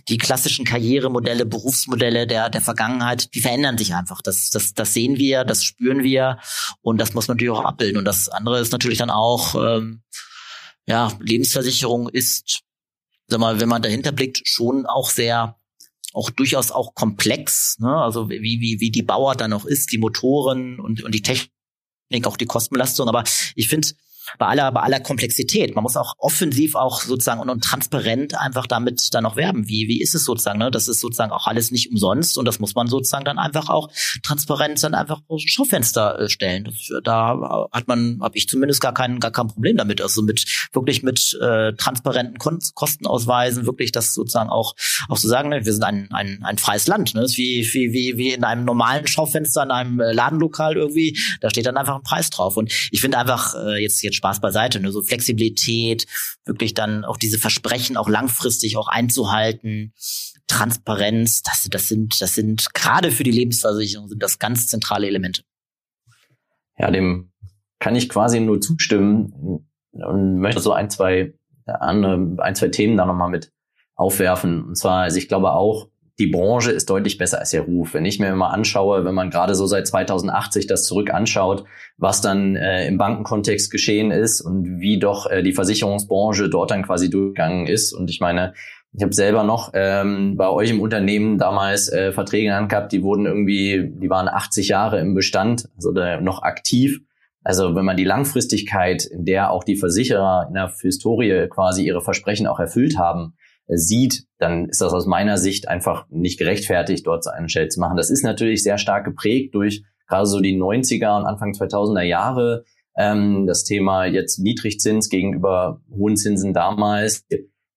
die 0.08 0.18
klassischen 0.18 0.64
Karrieremodelle, 0.64 1.46
Berufsmodelle 1.46 2.26
der, 2.26 2.48
der 2.48 2.60
Vergangenheit, 2.60 3.34
die 3.34 3.40
verändern 3.40 3.78
sich 3.78 3.94
einfach. 3.94 4.22
Das, 4.22 4.50
das, 4.50 4.74
das 4.74 4.94
sehen 4.94 5.18
wir, 5.18 5.44
das 5.44 5.64
spüren 5.64 6.02
wir 6.02 6.38
und 6.80 6.98
das 6.98 7.14
muss 7.14 7.28
man 7.28 7.36
natürlich 7.36 7.52
auch 7.52 7.64
abbilden. 7.64 7.98
Und 7.98 8.04
das 8.04 8.28
andere 8.28 8.60
ist 8.60 8.72
natürlich 8.72 8.98
dann 8.98 9.10
auch, 9.10 9.54
ähm, 9.54 10.02
ja, 10.86 11.12
Lebensversicherung 11.20 12.08
ist, 12.08 12.62
sag 13.26 13.40
mal, 13.40 13.60
wenn 13.60 13.68
man 13.68 13.82
dahinter 13.82 14.12
blickt, 14.12 14.40
schon 14.44 14.86
auch 14.86 15.10
sehr 15.10 15.59
auch 16.12 16.30
durchaus 16.30 16.70
auch 16.70 16.94
komplex, 16.94 17.78
ne? 17.78 17.94
also 17.94 18.30
wie, 18.30 18.60
wie, 18.60 18.80
wie 18.80 18.90
die 18.90 19.02
Bauer 19.02 19.36
dann 19.36 19.50
noch 19.50 19.64
ist, 19.64 19.92
die 19.92 19.98
Motoren 19.98 20.80
und, 20.80 21.02
und 21.02 21.14
die 21.14 21.22
Technik, 21.22 22.26
auch 22.26 22.36
die 22.36 22.46
Kostenbelastung. 22.46 23.08
Aber 23.08 23.24
ich 23.54 23.68
finde, 23.68 23.88
bei 24.38 24.46
aller, 24.46 24.72
bei 24.72 24.80
aller 24.80 25.00
Komplexität. 25.00 25.74
Man 25.74 25.82
muss 25.82 25.96
auch 25.96 26.14
offensiv 26.18 26.74
auch 26.74 27.00
sozusagen 27.02 27.40
und, 27.40 27.50
und 27.50 27.62
transparent 27.64 28.38
einfach 28.38 28.66
damit 28.66 29.14
dann 29.14 29.26
auch 29.26 29.36
werben. 29.36 29.68
Wie, 29.68 29.88
wie 29.88 30.00
ist 30.00 30.14
es 30.14 30.24
sozusagen? 30.24 30.58
Ne? 30.58 30.70
Das 30.70 30.88
ist 30.88 31.00
sozusagen 31.00 31.32
auch 31.32 31.46
alles 31.46 31.70
nicht 31.70 31.90
umsonst 31.90 32.38
und 32.38 32.44
das 32.44 32.58
muss 32.58 32.74
man 32.74 32.86
sozusagen 32.86 33.24
dann 33.24 33.38
einfach 33.38 33.68
auch 33.68 33.88
transparent 34.22 34.82
dann 34.82 34.94
einfach 34.94 35.20
aus 35.28 35.42
Schaufenster 35.42 36.20
äh, 36.20 36.28
stellen. 36.28 36.64
Das, 36.64 37.02
da 37.02 37.68
hat 37.72 37.88
man, 37.88 38.18
habe 38.22 38.36
ich 38.36 38.48
zumindest 38.48 38.80
gar 38.80 38.94
kein, 38.94 39.20
gar 39.20 39.30
kein 39.30 39.48
Problem 39.48 39.76
damit. 39.76 40.00
Also 40.00 40.22
mit 40.22 40.68
wirklich 40.72 41.02
mit 41.02 41.38
äh, 41.40 41.72
transparenten 41.74 42.38
Kon 42.38 42.58
Kostenausweisen, 42.74 43.66
wirklich 43.66 43.92
das 43.92 44.14
sozusagen 44.14 44.50
auch, 44.50 44.74
auch 45.08 45.18
zu 45.18 45.28
sagen, 45.28 45.48
ne? 45.48 45.64
wir 45.64 45.72
sind 45.72 45.84
ein, 45.84 46.08
ein, 46.12 46.42
ein 46.44 46.58
freies 46.58 46.86
Land. 46.86 47.14
Ne? 47.14 47.22
Das 47.22 47.32
ist 47.32 47.38
wie, 47.38 47.68
wie, 47.72 47.92
wie, 47.92 48.16
wie 48.16 48.32
in 48.32 48.44
einem 48.44 48.64
normalen 48.64 49.06
Schaufenster, 49.06 49.62
in 49.62 49.70
einem 49.70 50.00
äh, 50.00 50.12
Ladenlokal 50.12 50.76
irgendwie, 50.76 51.18
da 51.40 51.50
steht 51.50 51.66
dann 51.66 51.76
einfach 51.76 51.96
ein 51.96 52.02
Preis 52.02 52.30
drauf. 52.30 52.56
Und 52.56 52.72
ich 52.90 53.00
finde 53.00 53.18
einfach, 53.18 53.54
äh, 53.54 53.82
jetzt, 53.82 54.02
jetzt 54.02 54.16
Spaß 54.20 54.42
beiseite, 54.42 54.80
ne? 54.80 54.92
so 54.92 55.02
Flexibilität, 55.02 56.06
wirklich 56.44 56.74
dann 56.74 57.06
auch 57.06 57.16
diese 57.16 57.38
Versprechen 57.38 57.96
auch 57.96 58.08
langfristig 58.08 58.76
auch 58.76 58.88
einzuhalten, 58.88 59.94
Transparenz, 60.46 61.42
das, 61.42 61.66
das 61.70 61.88
sind, 61.88 62.20
das 62.20 62.34
sind 62.34 62.74
gerade 62.74 63.10
für 63.10 63.22
die 63.24 63.30
Lebensversicherung 63.30 64.08
sind 64.08 64.22
das 64.22 64.38
ganz 64.38 64.66
zentrale 64.66 65.06
Elemente. 65.06 65.42
Ja, 66.76 66.90
dem 66.90 67.32
kann 67.78 67.96
ich 67.96 68.10
quasi 68.10 68.40
nur 68.40 68.60
zustimmen 68.60 69.64
und 69.92 70.38
möchte 70.38 70.60
so 70.60 70.72
ein, 70.72 70.90
zwei 70.90 71.32
andere, 71.64 72.42
ein, 72.42 72.54
zwei 72.54 72.68
Themen 72.68 72.98
da 72.98 73.06
nochmal 73.06 73.30
mit 73.30 73.52
aufwerfen. 73.94 74.64
Und 74.64 74.76
zwar, 74.76 75.02
also 75.02 75.16
ich 75.16 75.28
glaube 75.28 75.52
auch, 75.52 75.88
die 76.20 76.26
Branche 76.26 76.70
ist 76.70 76.90
deutlich 76.90 77.16
besser 77.16 77.38
als 77.38 77.50
der 77.50 77.62
Ruf. 77.62 77.94
Wenn 77.94 78.04
ich 78.04 78.20
mir 78.20 78.34
mal 78.36 78.50
anschaue, 78.50 79.06
wenn 79.06 79.14
man 79.14 79.30
gerade 79.30 79.54
so 79.54 79.66
seit 79.66 79.86
2080 79.86 80.66
das 80.66 80.84
zurück 80.84 81.12
anschaut, 81.12 81.64
was 81.96 82.20
dann 82.20 82.56
äh, 82.56 82.86
im 82.86 82.98
Bankenkontext 82.98 83.70
geschehen 83.70 84.10
ist 84.10 84.42
und 84.42 84.80
wie 84.80 84.98
doch 84.98 85.30
äh, 85.30 85.42
die 85.42 85.54
Versicherungsbranche 85.54 86.50
dort 86.50 86.70
dann 86.70 86.82
quasi 86.82 87.08
durchgegangen 87.08 87.66
ist. 87.66 87.94
Und 87.94 88.10
ich 88.10 88.20
meine, 88.20 88.52
ich 88.92 89.02
habe 89.02 89.14
selber 89.14 89.44
noch 89.44 89.70
ähm, 89.72 90.36
bei 90.36 90.50
euch 90.50 90.68
im 90.68 90.82
Unternehmen 90.82 91.38
damals 91.38 91.88
äh, 91.88 92.12
Verträge 92.12 92.54
in 92.54 92.68
gehabt, 92.68 92.92
die 92.92 93.02
wurden 93.02 93.24
irgendwie, 93.24 93.90
die 93.90 94.10
waren 94.10 94.28
80 94.28 94.68
Jahre 94.68 95.00
im 95.00 95.14
Bestand, 95.14 95.70
also 95.76 95.90
noch 96.20 96.42
aktiv. 96.42 97.00
Also 97.42 97.74
wenn 97.74 97.86
man 97.86 97.96
die 97.96 98.04
Langfristigkeit, 98.04 99.06
in 99.06 99.24
der 99.24 99.52
auch 99.52 99.64
die 99.64 99.76
Versicherer 99.76 100.46
in 100.48 100.54
der 100.54 100.70
Historie 100.82 101.48
quasi 101.48 101.86
ihre 101.86 102.02
Versprechen 102.02 102.46
auch 102.46 102.60
erfüllt 102.60 102.98
haben, 102.98 103.32
sieht, 103.72 104.24
dann 104.38 104.68
ist 104.68 104.80
das 104.80 104.92
aus 104.92 105.06
meiner 105.06 105.38
Sicht 105.38 105.68
einfach 105.68 106.06
nicht 106.10 106.38
gerechtfertigt, 106.38 107.06
dort 107.06 107.24
so 107.24 107.30
einen 107.30 107.48
Shell 107.48 107.68
zu 107.68 107.80
machen. 107.80 107.96
Das 107.96 108.10
ist 108.10 108.24
natürlich 108.24 108.62
sehr 108.62 108.78
stark 108.78 109.04
geprägt 109.04 109.54
durch 109.54 109.84
gerade 110.10 110.26
so 110.26 110.40
die 110.40 110.60
90er 110.60 111.16
und 111.16 111.24
Anfang 111.24 111.52
2000er 111.52 112.02
Jahre. 112.02 112.64
Ähm, 112.96 113.46
das 113.46 113.64
Thema 113.64 114.04
jetzt 114.04 114.38
Niedrigzins 114.38 115.08
gegenüber 115.08 115.80
hohen 115.90 116.16
Zinsen 116.16 116.52
damals, 116.52 117.24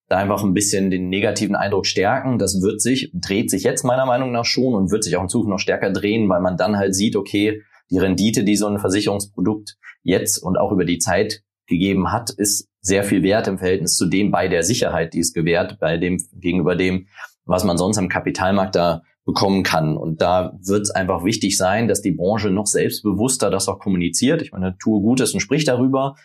da 0.10 0.17
einfach 0.17 0.43
ein 0.43 0.53
bisschen 0.53 0.89
den 0.89 1.08
negativen 1.08 1.56
Eindruck 1.56 1.86
stärken. 1.86 2.39
Das 2.39 2.62
wird 2.62 2.82
sich, 2.82 3.12
dreht 3.13 3.49
sich 3.49 3.63
jetzt 3.63 3.84
meiner 3.84 4.06
Meinung 4.06 4.32
nach 4.32 4.45
schon 4.45 4.73
und 4.73 4.91
wird 4.91 5.03
sich 5.03 5.15
auch 5.15 5.21
in 5.21 5.29
Zukunft 5.29 5.51
noch 5.51 5.60
stärker 5.60 5.91
drehen, 5.91 6.27
weil 6.27 6.41
man 6.41 6.58
dann 6.58 6.75
halt 6.75 6.93
sieht, 6.93 7.15
okay, 7.15 7.62
die 7.89 7.99
Rendite, 7.99 8.43
die 8.43 8.58
so 8.58 8.67
ein 8.67 8.79
Versicherungsprodukt 8.79 9.77
jetzt 10.01 10.39
und 10.39 10.58
auch 10.58 10.71
über 10.71 10.84
die 10.84 10.97
Zeit 10.97 11.43
gegeben 11.67 12.12
hat, 12.12 12.30
ist 12.32 12.69
sehr 12.82 13.04
viel 13.04 13.23
wert 13.23 13.47
im 13.47 13.58
Verhältnis 13.58 13.95
zu 13.95 14.06
dem 14.06 14.32
bei 14.32 14.47
der 14.47 14.63
Sicherheit, 14.63 15.13
die 15.13 15.19
es 15.19 15.34
gewährt, 15.34 15.80
bei 15.80 15.97
dem 15.97 16.21
gegenüber 16.34 16.76
dem, 16.76 17.08
was 17.45 17.63
man 17.63 17.78
sonst 17.78 17.97
am 17.97 18.10
Kapitalmarkt 18.10 18.76
da 18.76 19.04
bekommen 19.26 19.63
kann. 19.63 19.95
Und 19.95 20.21
da 20.21 20.58
wird 20.62 20.82
es 20.82 20.91
einfach 20.91 21.23
wichtig 21.23 21.58
sein, 21.58 21.88
dass 21.88 22.02
die 22.02 22.12
Branche 22.12 22.49
noch 22.49 22.67
selbstbewusster 22.67 23.49
das 23.49 23.69
auch 23.69 23.80
kommuniziert. 23.80 24.41
Ich 24.41 24.52
meine, 24.52 24.78
tue 24.78 25.02
Gutes 25.02 25.34
und 25.34 25.39
spricht 25.39 25.67
darüber. 25.67 26.15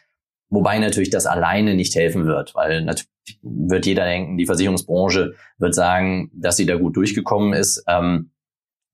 Wobei 0.51 0.79
natürlich 0.79 1.11
das 1.11 1.27
alleine 1.27 1.75
nicht 1.75 1.95
helfen 1.95 2.27
wird, 2.27 2.55
weil 2.55 2.83
natürlich 2.83 3.09
wird 3.43 3.87
jeder 3.87 4.05
denken, 4.05 4.39
die 4.39 4.47
Versicherungsbranche 4.47 5.35
wird 5.59 5.75
sagen, 5.75 6.31
dass 6.33 6.57
sie 6.57 6.67
da 6.67 6.77
gut 6.77 6.97
durchgekommen 6.97 7.53
ist. 7.53 7.85
Ähm, 7.87 8.31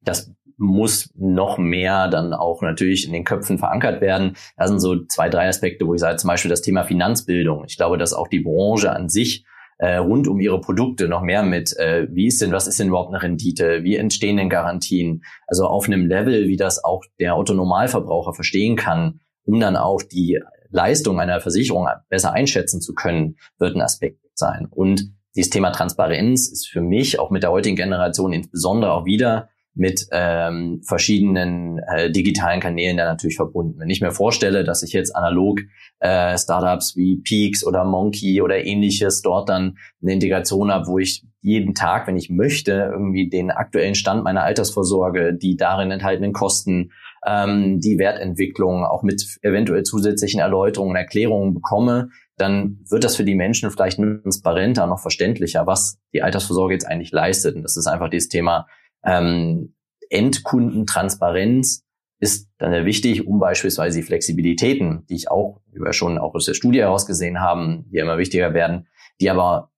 das 0.02 0.32
muss 0.56 1.10
noch 1.16 1.58
mehr 1.58 2.08
dann 2.08 2.32
auch 2.32 2.62
natürlich 2.62 3.06
in 3.06 3.12
den 3.12 3.24
Köpfen 3.24 3.58
verankert 3.58 4.00
werden. 4.00 4.36
Das 4.56 4.68
sind 4.68 4.80
so 4.80 5.04
zwei, 5.06 5.28
drei 5.28 5.48
Aspekte, 5.48 5.86
wo 5.86 5.94
ich 5.94 6.00
sage, 6.00 6.16
zum 6.16 6.28
Beispiel 6.28 6.48
das 6.48 6.62
Thema 6.62 6.84
Finanzbildung. 6.84 7.64
Ich 7.66 7.76
glaube, 7.76 7.98
dass 7.98 8.14
auch 8.14 8.28
die 8.28 8.40
Branche 8.40 8.90
an 8.90 9.08
sich 9.08 9.44
äh, 9.78 9.96
rund 9.96 10.28
um 10.28 10.40
ihre 10.40 10.60
Produkte 10.60 11.08
noch 11.08 11.22
mehr 11.22 11.42
mit, 11.42 11.76
äh, 11.76 12.06
wie 12.10 12.28
ist 12.28 12.40
denn, 12.40 12.52
was 12.52 12.66
ist 12.66 12.78
denn 12.78 12.88
überhaupt 12.88 13.12
eine 13.12 13.22
Rendite, 13.22 13.82
wie 13.82 13.96
entstehen 13.96 14.36
denn 14.36 14.48
Garantien, 14.48 15.24
also 15.46 15.66
auf 15.66 15.86
einem 15.86 16.06
Level, 16.06 16.46
wie 16.48 16.56
das 16.56 16.84
auch 16.84 17.04
der 17.18 17.34
Autonormalverbraucher 17.34 18.34
verstehen 18.34 18.76
kann, 18.76 19.20
um 19.44 19.60
dann 19.60 19.76
auch 19.76 20.02
die 20.02 20.40
Leistung 20.70 21.20
einer 21.20 21.40
Versicherung 21.40 21.88
besser 22.08 22.32
einschätzen 22.32 22.80
zu 22.80 22.94
können, 22.94 23.36
wird 23.58 23.76
ein 23.76 23.82
Aspekt 23.82 24.20
sein. 24.34 24.66
Und 24.70 25.12
dieses 25.36 25.50
Thema 25.50 25.70
Transparenz 25.70 26.48
ist 26.48 26.68
für 26.68 26.80
mich 26.80 27.18
auch 27.18 27.30
mit 27.30 27.42
der 27.42 27.50
heutigen 27.50 27.76
Generation 27.76 28.32
insbesondere 28.32 28.92
auch 28.92 29.04
wieder 29.04 29.48
mit 29.74 30.06
ähm, 30.12 30.80
verschiedenen 30.86 31.80
äh, 31.80 32.10
digitalen 32.10 32.60
Kanälen 32.60 32.96
da 32.96 33.04
natürlich 33.04 33.36
verbunden. 33.36 33.80
Wenn 33.80 33.90
ich 33.90 34.00
mir 34.00 34.12
vorstelle, 34.12 34.62
dass 34.62 34.82
ich 34.82 34.92
jetzt 34.92 35.14
analog 35.16 35.60
äh, 35.98 36.38
Startups 36.38 36.96
wie 36.96 37.20
Peaks 37.22 37.66
oder 37.66 37.84
Monkey 37.84 38.40
oder 38.40 38.64
ähnliches 38.64 39.22
dort 39.22 39.48
dann 39.48 39.76
eine 40.00 40.12
Integration 40.12 40.70
habe, 40.70 40.86
wo 40.86 40.98
ich 40.98 41.24
jeden 41.40 41.74
Tag, 41.74 42.06
wenn 42.06 42.16
ich 42.16 42.30
möchte, 42.30 42.88
irgendwie 42.92 43.28
den 43.28 43.50
aktuellen 43.50 43.94
Stand 43.94 44.24
meiner 44.24 44.44
Altersvorsorge, 44.44 45.34
die 45.34 45.56
darin 45.56 45.90
enthaltenen 45.90 46.32
Kosten, 46.32 46.92
ähm, 47.26 47.80
die 47.80 47.98
Wertentwicklung 47.98 48.84
auch 48.84 49.02
mit 49.02 49.38
eventuell 49.42 49.82
zusätzlichen 49.82 50.40
Erläuterungen, 50.40 50.96
Erklärungen 50.96 51.52
bekomme, 51.52 52.10
dann 52.36 52.80
wird 52.88 53.04
das 53.04 53.16
für 53.16 53.24
die 53.24 53.34
Menschen 53.34 53.70
vielleicht 53.70 53.98
transparenter, 53.98 54.86
noch 54.86 55.00
verständlicher, 55.00 55.66
was 55.66 55.98
die 56.12 56.22
Altersvorsorge 56.22 56.74
jetzt 56.74 56.86
eigentlich 56.86 57.12
leistet. 57.12 57.56
Und 57.56 57.62
das 57.62 57.76
ist 57.76 57.86
einfach 57.86 58.08
dieses 58.08 58.28
Thema 58.28 58.66
ähm, 59.04 59.74
Endkundentransparenz 60.10 61.84
ist 62.20 62.48
dann 62.58 62.72
sehr 62.72 62.86
wichtig, 62.86 63.26
um 63.26 63.38
beispielsweise 63.38 63.98
die 63.98 64.06
Flexibilitäten, 64.06 65.04
die 65.08 65.14
ich 65.14 65.30
auch, 65.30 65.60
wie 65.72 65.80
wir 65.80 65.92
schon 65.92 66.18
auch 66.18 66.34
aus 66.34 66.46
der 66.46 66.54
Studie 66.54 66.80
herausgesehen 66.80 67.40
haben, 67.40 67.84
die 67.90 67.98
immer 67.98 68.18
wichtiger 68.18 68.54
werden, 68.54 68.86
die 69.20 69.30
aber 69.30 69.70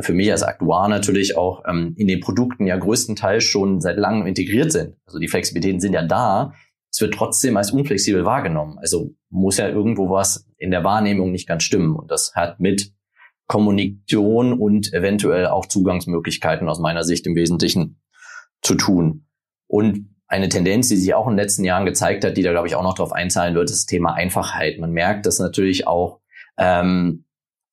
für 0.00 0.12
mich 0.12 0.30
als 0.30 0.42
Aktuar 0.42 0.88
natürlich 0.88 1.36
auch 1.36 1.62
ähm, 1.66 1.94
in 1.96 2.08
den 2.08 2.20
Produkten 2.20 2.66
ja 2.66 2.76
größtenteils 2.76 3.44
schon 3.44 3.80
seit 3.80 3.96
langem 3.96 4.26
integriert 4.26 4.72
sind. 4.72 4.96
Also 5.06 5.18
die 5.18 5.28
Flexibilitäten 5.28 5.80
sind 5.80 5.92
ja 5.92 6.04
da. 6.04 6.54
Es 6.90 7.00
wird 7.00 7.14
trotzdem 7.14 7.56
als 7.56 7.72
unflexibel 7.72 8.24
wahrgenommen. 8.24 8.78
Also 8.78 9.14
muss 9.30 9.58
ja 9.58 9.68
irgendwo 9.68 10.10
was 10.10 10.46
in 10.58 10.70
der 10.70 10.84
Wahrnehmung 10.84 11.32
nicht 11.32 11.48
ganz 11.48 11.62
stimmen. 11.62 11.96
Und 11.96 12.10
das 12.10 12.34
hat 12.34 12.60
mit 12.60 12.92
Kommunikation 13.46 14.52
und 14.52 14.92
eventuell 14.92 15.46
auch 15.46 15.66
Zugangsmöglichkeiten 15.66 16.68
aus 16.68 16.78
meiner 16.78 17.02
Sicht 17.02 17.26
im 17.26 17.34
Wesentlichen 17.34 18.01
zu 18.62 18.74
tun. 18.74 19.26
Und 19.66 20.08
eine 20.26 20.48
Tendenz, 20.48 20.88
die 20.88 20.96
sich 20.96 21.12
auch 21.14 21.26
in 21.26 21.32
den 21.32 21.44
letzten 21.44 21.64
Jahren 21.64 21.84
gezeigt 21.84 22.24
hat, 22.24 22.36
die 22.36 22.42
da, 22.42 22.52
glaube 22.52 22.66
ich, 22.66 22.74
auch 22.74 22.82
noch 22.82 22.94
darauf 22.94 23.12
einzahlen 23.12 23.54
wird, 23.54 23.68
ist 23.68 23.80
das 23.80 23.86
Thema 23.86 24.14
Einfachheit. 24.14 24.78
Man 24.78 24.92
merkt, 24.92 25.26
dass 25.26 25.38
natürlich 25.38 25.86
auch 25.86 26.20
ähm, 26.56 27.26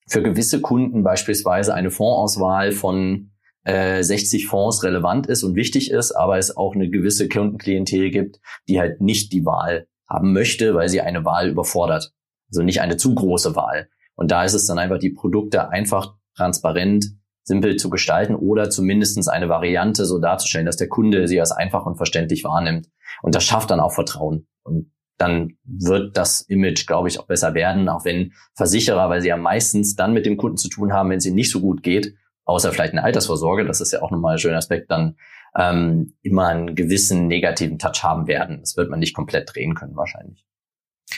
für 0.08 0.21
gewisse 0.21 0.60
Kunden 0.60 1.04
beispielsweise 1.04 1.73
eine 1.73 1.91
Fondsauswahl 1.91 2.71
von 2.71 3.32
äh, 3.63 4.04
60 4.04 4.47
Fonds 4.47 4.84
relevant 4.84 5.28
ist 5.28 5.43
und 5.43 5.56
wichtig 5.56 5.91
ist, 5.91 6.12
aber 6.12 6.38
es 6.38 6.58
auch 6.58 6.75
eine 6.75 6.89
gewisse 6.89 7.30
Kundenklientel 7.30 8.10
gibt, 8.10 8.39
die 8.67 8.80
halt 8.80 8.99
nicht 8.99 9.32
die 9.32 9.45
Wahl 9.45 9.88
haben 10.08 10.34
möchte, 10.34 10.73
weil 10.73 10.89
sie 10.89 11.02
eine 11.02 11.23
Wahl 11.23 11.49
überfordert. 11.49 12.12
Also 12.49 12.63
nicht 12.63 12.82
eine 12.82 12.97
zu 12.97 13.13
große 13.13 13.56
Wahl. 13.56 13.89
Und 14.15 14.32
da 14.32 14.43
ist 14.43 14.54
es 14.54 14.65
dann 14.65 14.80
einfach, 14.80 14.97
die 14.97 15.12
Produkte 15.12 15.69
einfach 15.69 16.15
transparent 16.36 17.06
simpel 17.43 17.78
zu 17.78 17.89
gestalten 17.89 18.36
oder 18.36 18.69
zumindestens 18.69 19.28
eine 19.28 19.49
Variante 19.49 20.06
so 20.06 20.19
darzustellen, 20.19 20.65
dass 20.65 20.78
der 20.78 20.89
Kunde 20.89 21.28
sie 21.28 21.39
als 21.39 21.52
einfach 21.52 21.86
und 21.86 21.97
verständlich 21.97 22.43
wahrnimmt. 22.43 22.89
Und 23.21 23.36
das 23.36 23.43
schafft 23.43 23.71
dann 23.71 23.80
auch 23.80 23.91
Vertrauen. 23.91 24.47
Und 24.63 24.91
dann 25.17 25.58
wird 25.63 26.15
das 26.15 26.41
Image, 26.41 26.88
glaube 26.88 27.10
ich, 27.10 27.19
auch 27.19 27.28
besser 27.28 27.54
werden, 27.54 27.89
auch 27.89 28.06
wenn 28.06 28.34
Versicherer, 28.54 29.10
weil 29.10 29.21
sie 29.21 29.28
ja 29.28 29.38
meistens 29.38 29.95
dann 29.95 30.13
mit 30.13 30.25
dem 30.25 30.38
Kunden 30.38 30.58
zu 30.58 30.69
tun 30.69 30.93
haben, 30.93 31.10
wenn 31.10 31.17
es 31.17 31.25
ihm 31.25 31.36
nicht 31.36 31.52
so 31.52 31.60
gut 31.60 31.84
geht, 31.84 32.15
außer 32.45 32.71
vielleicht 32.71 32.93
eine 32.93 33.04
Altersvorsorge, 33.04 33.65
das 33.65 33.82
ist 33.82 33.91
ja 33.91 34.02
auch 34.02 34.12
nochmal 34.12 34.36
ein 34.36 34.39
schöner 34.39 34.58
Aspekt, 34.58 34.89
dann 34.89 35.17
ähm, 35.58 36.15
immer 36.21 36.47
einen 36.47 36.75
gewissen 36.75 37.28
negativen 37.28 37.80
Touch 37.80 38.04
haben 38.04 38.28
werden. 38.28 38.60
Das 38.62 38.78
wird 38.78 38.89
man 38.89 38.99
nicht 38.99 39.15
komplett 39.15 39.54
drehen 39.54 39.75
können 39.75 39.95
wahrscheinlich. 39.95 40.45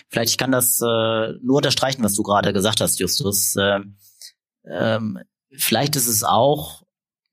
Vielleicht 0.10 0.31
ich 0.31 0.38
kann 0.38 0.51
das 0.51 0.81
äh, 0.81 1.34
nur 1.41 1.57
unterstreichen, 1.57 2.03
was 2.03 2.15
du 2.15 2.23
gerade 2.23 2.53
gesagt 2.53 2.81
hast, 2.81 2.99
Justus. 2.99 3.55
Äh, 3.55 3.81
ähm, 4.65 5.19
vielleicht 5.57 5.95
ist 5.95 6.07
es 6.07 6.23
auch 6.23 6.83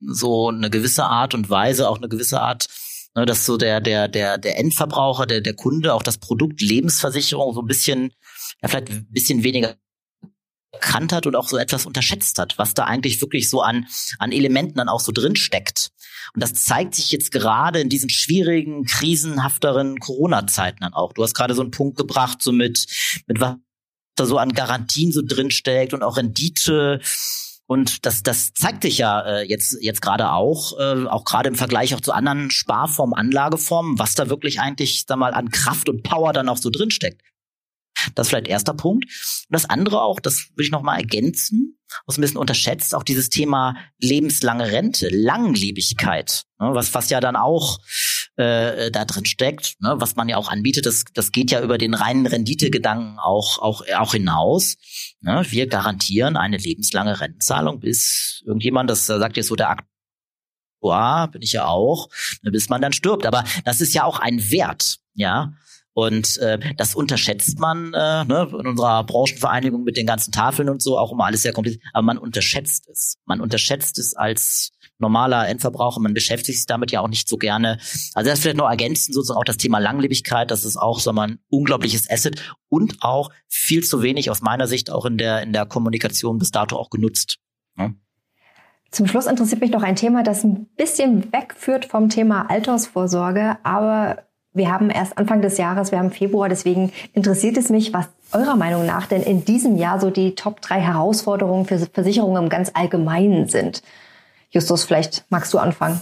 so 0.01 0.49
eine 0.49 0.71
gewisse 0.71 1.05
Art 1.05 1.35
und 1.35 1.51
Weise, 1.51 1.89
auch 1.89 1.99
eine 1.99 2.09
gewisse 2.09 2.41
Art, 2.41 2.69
ne, 3.15 3.27
dass 3.27 3.45
so 3.47 3.57
der, 3.57 3.81
der, 3.81 4.09
der, 4.09 4.39
der 4.39 4.59
Endverbraucher, 4.59 5.27
der, 5.27 5.41
der 5.41 5.55
Kunde 5.55 5.95
auch 5.95 6.03
das 6.03 6.19
Produkt 6.19 6.61
Lebensversicherung 6.61 7.55
so 7.55 7.61
ein 7.61 7.67
bisschen, 7.67 8.13
ja, 8.63 8.69
vielleicht 8.69 8.91
ein 8.91 9.09
bisschen 9.11 9.43
weniger 9.43 9.77
erkannt 10.73 11.13
hat 11.13 11.27
und 11.27 11.35
auch 11.35 11.49
so 11.49 11.57
etwas 11.57 11.87
unterschätzt 11.87 12.39
hat, 12.39 12.59
was 12.59 12.75
da 12.75 12.85
eigentlich 12.85 13.21
wirklich 13.21 13.49
so 13.49 13.63
an, 13.63 13.87
an 14.19 14.33
Elementen 14.33 14.77
dann 14.77 14.89
auch 14.89 15.01
so 15.01 15.13
drin 15.13 15.35
steckt. 15.35 15.91
Und 16.35 16.43
das 16.43 16.53
zeigt 16.53 16.95
sich 16.95 17.11
jetzt 17.11 17.33
gerade 17.33 17.81
in 17.81 17.89
diesen 17.89 18.11
schwierigen, 18.11 18.85
krisenhafteren 18.85 19.99
Corona-Zeiten 19.99 20.81
dann 20.81 20.93
auch. 20.93 21.15
Du 21.15 21.23
hast 21.23 21.35
gerade 21.35 21.55
so 21.55 21.63
einen 21.63 21.71
Punkt 21.71 21.97
gebracht, 21.97 22.43
so 22.43 22.53
mit, 22.53 22.87
mit 23.27 23.41
was 23.41 23.57
da 24.15 24.27
so 24.27 24.37
an 24.37 24.53
Garantien 24.53 25.11
so 25.11 25.23
drin 25.25 25.51
steckt 25.51 25.95
und 25.95 26.03
auch 26.03 26.17
Rendite 26.17 27.01
und 27.69 28.07
das, 28.07 28.23
das 28.23 28.55
zeigt 28.55 28.83
sich 28.83 28.97
ja 28.97 29.21
äh, 29.21 29.43
jetzt, 29.47 29.77
jetzt 29.83 30.01
gerade 30.01 30.31
auch, 30.31 30.79
äh, 30.79 31.07
auch 31.07 31.27
gerade 31.27 31.51
im 31.51 31.55
Vergleich 31.55 31.95
auch 31.95 32.01
zu 32.01 32.13
anderen 32.13 32.51
Sparformen, 32.51 33.15
Anlageformen, 33.15 33.99
was 33.99 34.15
da 34.15 34.31
wirklich 34.31 34.59
eigentlich 34.59 35.05
da 35.05 35.17
mal 35.17 35.35
an 35.35 35.51
Kraft 35.51 35.91
und 35.91 36.03
Power 36.03 36.33
dann 36.33 36.49
auch 36.49 36.57
so 36.57 36.71
drinsteckt. 36.71 37.21
Das 38.15 38.27
ist 38.27 38.31
vielleicht 38.31 38.49
erster 38.49 38.73
Punkt. 38.73 39.05
Und 39.05 39.53
das 39.55 39.69
andere 39.69 40.01
auch, 40.01 40.19
das 40.19 40.49
würde 40.53 40.63
ich 40.63 40.71
noch 40.71 40.81
mal 40.81 40.97
ergänzen, 40.97 41.79
was 42.07 42.17
ein 42.17 42.23
bisschen 42.23 42.39
unterschätzt, 42.39 42.95
auch 42.95 43.03
dieses 43.03 43.29
Thema 43.29 43.77
lebenslange 43.99 44.73
Rente, 44.73 45.11
Langlebigkeit, 45.11 46.45
ne, 46.59 46.71
was, 46.73 46.95
was 46.95 47.11
ja 47.11 47.21
dann 47.21 47.37
auch 47.37 47.81
äh, 48.39 48.91
da 48.93 49.05
drin 49.05 49.27
steckt, 49.27 49.75
ne, 49.81 49.97
was 49.99 50.15
man 50.15 50.29
ja 50.29 50.37
auch 50.37 50.49
anbietet, 50.49 50.87
das, 50.87 51.05
das 51.13 51.33
geht 51.33 51.51
ja 51.51 51.61
über 51.61 51.77
den 51.77 51.95
reinen 51.95 52.27
Renditegedanken 52.27 53.19
auch, 53.19 53.59
auch, 53.59 53.83
auch 53.97 54.13
hinaus. 54.13 54.77
Ne, 55.21 55.45
wir 55.49 55.67
garantieren 55.67 56.37
eine 56.37 56.57
lebenslange 56.57 57.21
Rentenzahlung, 57.21 57.81
bis 57.81 58.43
irgendjemand, 58.47 58.89
das 58.89 59.07
sagt 59.07 59.37
jetzt 59.37 59.49
so 59.49 59.57
der 59.57 59.71
Aktuar, 59.71 61.29
bin 61.33 61.43
ich 61.43 61.53
ja 61.53 61.67
auch, 61.67 62.09
ne, 62.43 62.53
bis 62.53 62.69
man 62.69 62.81
dann 62.81 62.93
stirbt. 62.93 63.27
Aber 63.27 63.43
das 63.65 63.81
ist 63.81 63.93
ja 63.93 64.05
auch 64.05 64.21
ein 64.21 64.51
Wert, 64.51 64.99
ja. 65.15 65.53
Und 65.93 66.39
äh, 66.39 66.61
das 66.77 66.95
unterschätzt 66.95 67.59
man 67.59 67.93
äh, 67.93 68.25
ne, 68.25 68.49
in 68.53 68.69
unserer 68.69 69.03
Branchenvereinigung 69.03 69.83
mit 69.83 69.97
den 69.97 70.07
ganzen 70.07 70.31
Tafeln 70.31 70.69
und 70.69 70.81
so, 70.81 70.97
auch 70.97 71.11
immer 71.11 71.25
alles 71.25 71.43
sehr 71.43 71.53
kompliziert. 71.53 71.83
Aber 71.93 72.05
man 72.05 72.19
unterschätzt 72.19 72.89
es. 72.89 73.17
Man 73.25 73.41
unterschätzt 73.41 73.99
es 73.99 74.15
als 74.15 74.71
normaler 74.99 75.49
Endverbraucher. 75.49 76.01
Man 76.01 76.15
beschäftigt 76.15 76.59
sich 76.59 76.67
damit 76.67 76.91
ja 76.91 77.01
auch 77.01 77.09
nicht 77.09 77.29
so 77.29 77.37
gerne. 77.37 77.79
Also 78.15 78.31
das 78.31 78.41
vielleicht 78.41 78.57
noch 78.57 78.69
ergänzen, 78.69 79.13
sozusagen 79.13 79.39
auch 79.39 79.45
das 79.45 79.57
Thema 79.57 79.79
Langlebigkeit. 79.79 80.51
Das 80.51 80.65
ist 80.65 80.77
auch 80.77 81.01
so 81.01 81.11
ein 81.11 81.39
unglaubliches 81.49 82.11
Asset 82.11 82.43
und 82.69 82.97
auch 83.01 83.31
viel 83.49 83.83
zu 83.83 84.03
wenig 84.03 84.31
aus 84.31 84.43
meiner 84.43 84.67
Sicht 84.67 84.91
auch 84.91 85.05
in 85.07 85.19
der, 85.19 85.43
in 85.43 85.53
der 85.53 85.67
Kommunikation 85.67 86.39
bis 86.39 86.51
dato 86.51 86.77
auch 86.77 86.91
genutzt. 86.91 87.39
Ja. 87.77 87.91
Zum 88.91 89.07
Schluss 89.07 89.27
interessiert 89.27 89.61
mich 89.61 89.71
noch 89.71 89.83
ein 89.83 89.97
Thema, 89.97 90.23
das 90.23 90.45
ein 90.45 90.67
bisschen 90.77 91.31
wegführt 91.33 91.85
vom 91.85 92.09
Thema 92.09 92.51
Altersvorsorge, 92.51 93.59
aber 93.63 94.23
wir 94.55 94.73
haben 94.73 94.89
erst 94.91 95.19
Anfang 95.19 95.43
des 95.43 95.59
Jahres, 95.59 95.93
wir 95.93 95.99
haben 95.99 96.11
Februar, 96.11 96.49
deswegen 96.49 96.91
interessiert 97.13 97.59
es 97.59 97.69
mich, 97.69 97.93
was 97.93 98.09
eurer 98.33 98.57
Meinung 98.57 98.87
nach 98.87 99.07
denn 99.07 99.23
in 99.23 99.45
diesem 99.45 99.77
Jahr 99.77 100.01
so 100.01 100.11
die 100.11 100.35
Top 100.35 100.63
drei 100.63 100.81
Herausforderungen 100.81 101.67
für 101.67 101.79
Versicherungen 101.79 102.45
im 102.45 102.49
ganz 102.49 102.71
Allgemeinen 102.75 103.49
sind. 103.49 103.83
Justus, 104.51 104.85
vielleicht 104.85 105.25
magst 105.31 105.53
du 105.53 105.59
anfangen. 105.59 106.01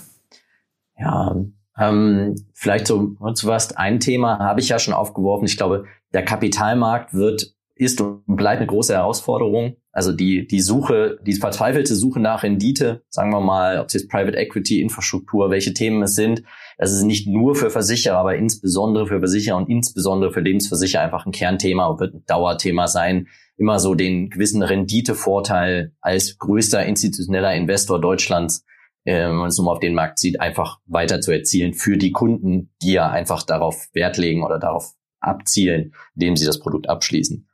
Ja, 0.99 1.37
ähm, 1.79 2.35
vielleicht 2.55 2.87
so 2.87 3.17
zuerst 3.35 3.79
ein 3.79 4.01
Thema 4.01 4.39
habe 4.39 4.61
ich 4.61 4.69
ja 4.69 4.79
schon 4.79 4.95
aufgeworfen. 4.95 5.47
Ich 5.47 5.57
glaube, 5.57 5.85
der 6.13 6.25
Kapitalmarkt 6.25 7.13
wird 7.13 7.57
ist 7.77 8.01
und 8.01 8.25
bleibt 8.27 8.59
eine 8.59 8.67
große 8.67 8.95
Herausforderung. 8.95 9.77
Also 9.93 10.13
die, 10.13 10.47
die 10.47 10.61
Suche, 10.61 11.19
die 11.27 11.35
verzweifelte 11.35 11.95
Suche 11.95 12.21
nach 12.21 12.43
Rendite, 12.43 13.05
sagen 13.11 13.31
wir 13.31 13.41
mal, 13.41 13.79
ob 13.79 13.89
es 13.89 13.95
jetzt 13.95 14.11
Private 14.11 14.37
Equity, 14.37 14.81
Infrastruktur, 14.81 15.51
welche 15.51 15.75
Themen 15.75 16.03
es 16.03 16.15
sind, 16.15 16.43
das 16.79 16.93
ist 16.93 17.03
nicht 17.03 17.29
nur 17.29 17.55
für 17.55 17.71
Versicherer, 17.71 18.17
aber 18.17 18.37
insbesondere 18.37 19.07
für 19.07 19.19
Versicherer 19.19 19.59
und 19.59 19.69
insbesondere 19.69 20.33
für 20.33 20.41
Lebensversicherer 20.41 21.03
einfach 21.03 21.27
ein 21.27 21.33
Kernthema 21.33 21.87
und 21.87 22.01
wird 22.01 22.15
ein 22.15 22.25
Dauerthema 22.27 22.89
sein. 22.89 23.29
Immer 23.57 23.79
so 23.79 23.95
den 23.95 24.29
gewissen 24.31 24.62
Renditevorteil 24.62 25.92
als 26.01 26.38
größter 26.38 26.85
institutioneller 26.85 27.55
Investor 27.55 28.01
Deutschlands, 28.01 28.64
äh, 29.05 29.29
wenn 29.29 29.37
man 29.37 29.49
es 29.49 29.57
nur 29.57 29.66
mal 29.66 29.73
auf 29.73 29.81
den 29.81 29.95
Markt 29.95 30.19
sieht, 30.19 30.40
einfach 30.40 30.79
weiter 30.87 31.21
zu 31.21 31.33
erzielen 31.33 31.73
für 31.73 31.97
die 31.97 32.12
Kunden, 32.12 32.71
die 32.83 32.92
ja 32.92 33.09
einfach 33.09 33.42
darauf 33.42 33.88
Wert 33.92 34.19
legen 34.19 34.45
oder 34.45 34.59
darauf 34.59 34.95
abzielen, 35.21 35.95
indem 36.14 36.37
sie 36.37 36.47
das 36.47 36.59
Produkt 36.59 36.88
abschließen. 36.88 37.47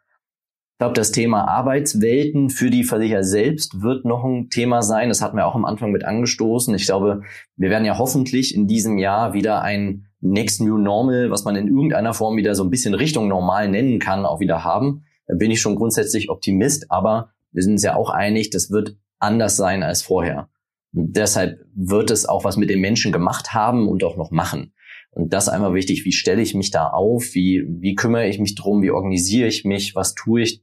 Ich 0.72 0.78
glaube, 0.78 0.94
das 0.94 1.12
Thema 1.12 1.46
Arbeitswelten 1.46 2.50
für 2.50 2.68
die 2.68 2.82
Versicherer 2.82 3.22
selbst 3.22 3.82
wird 3.82 4.04
noch 4.04 4.24
ein 4.24 4.50
Thema 4.50 4.82
sein. 4.82 5.10
Das 5.10 5.22
hatten 5.22 5.36
wir 5.36 5.46
auch 5.46 5.54
am 5.54 5.64
Anfang 5.64 5.92
mit 5.92 6.04
angestoßen. 6.04 6.74
Ich 6.74 6.86
glaube, 6.86 7.22
wir 7.54 7.70
werden 7.70 7.84
ja 7.84 7.98
hoffentlich 7.98 8.52
in 8.52 8.66
diesem 8.66 8.98
Jahr 8.98 9.32
wieder 9.32 9.62
ein 9.62 10.08
Next 10.20 10.60
New 10.60 10.78
Normal, 10.78 11.30
was 11.30 11.44
man 11.44 11.54
in 11.54 11.68
irgendeiner 11.68 12.14
Form 12.14 12.36
wieder 12.36 12.56
so 12.56 12.64
ein 12.64 12.70
bisschen 12.70 12.94
Richtung 12.94 13.28
normal 13.28 13.68
nennen 13.68 14.00
kann, 14.00 14.26
auch 14.26 14.40
wieder 14.40 14.64
haben. 14.64 15.04
Bin 15.38 15.50
ich 15.50 15.60
schon 15.60 15.76
grundsätzlich 15.76 16.30
Optimist, 16.30 16.90
aber 16.90 17.32
wir 17.52 17.62
sind 17.62 17.72
uns 17.72 17.82
ja 17.82 17.94
auch 17.94 18.10
einig, 18.10 18.50
das 18.50 18.70
wird 18.70 18.96
anders 19.18 19.56
sein 19.56 19.82
als 19.82 20.02
vorher. 20.02 20.48
Und 20.92 21.16
deshalb 21.16 21.60
wird 21.74 22.10
es 22.10 22.26
auch 22.26 22.44
was 22.44 22.56
mit 22.56 22.70
den 22.70 22.80
Menschen 22.80 23.12
gemacht 23.12 23.54
haben 23.54 23.88
und 23.88 24.04
auch 24.04 24.16
noch 24.16 24.30
machen. 24.30 24.72
Und 25.10 25.32
das 25.32 25.48
einmal 25.48 25.74
wichtig, 25.74 26.04
wie 26.04 26.12
stelle 26.12 26.42
ich 26.42 26.54
mich 26.54 26.70
da 26.70 26.88
auf, 26.88 27.34
wie, 27.34 27.64
wie 27.68 27.94
kümmere 27.94 28.28
ich 28.28 28.38
mich 28.38 28.54
drum, 28.54 28.82
wie 28.82 28.90
organisiere 28.90 29.48
ich 29.48 29.64
mich, 29.64 29.94
was 29.94 30.14
tue 30.14 30.42
ich, 30.42 30.62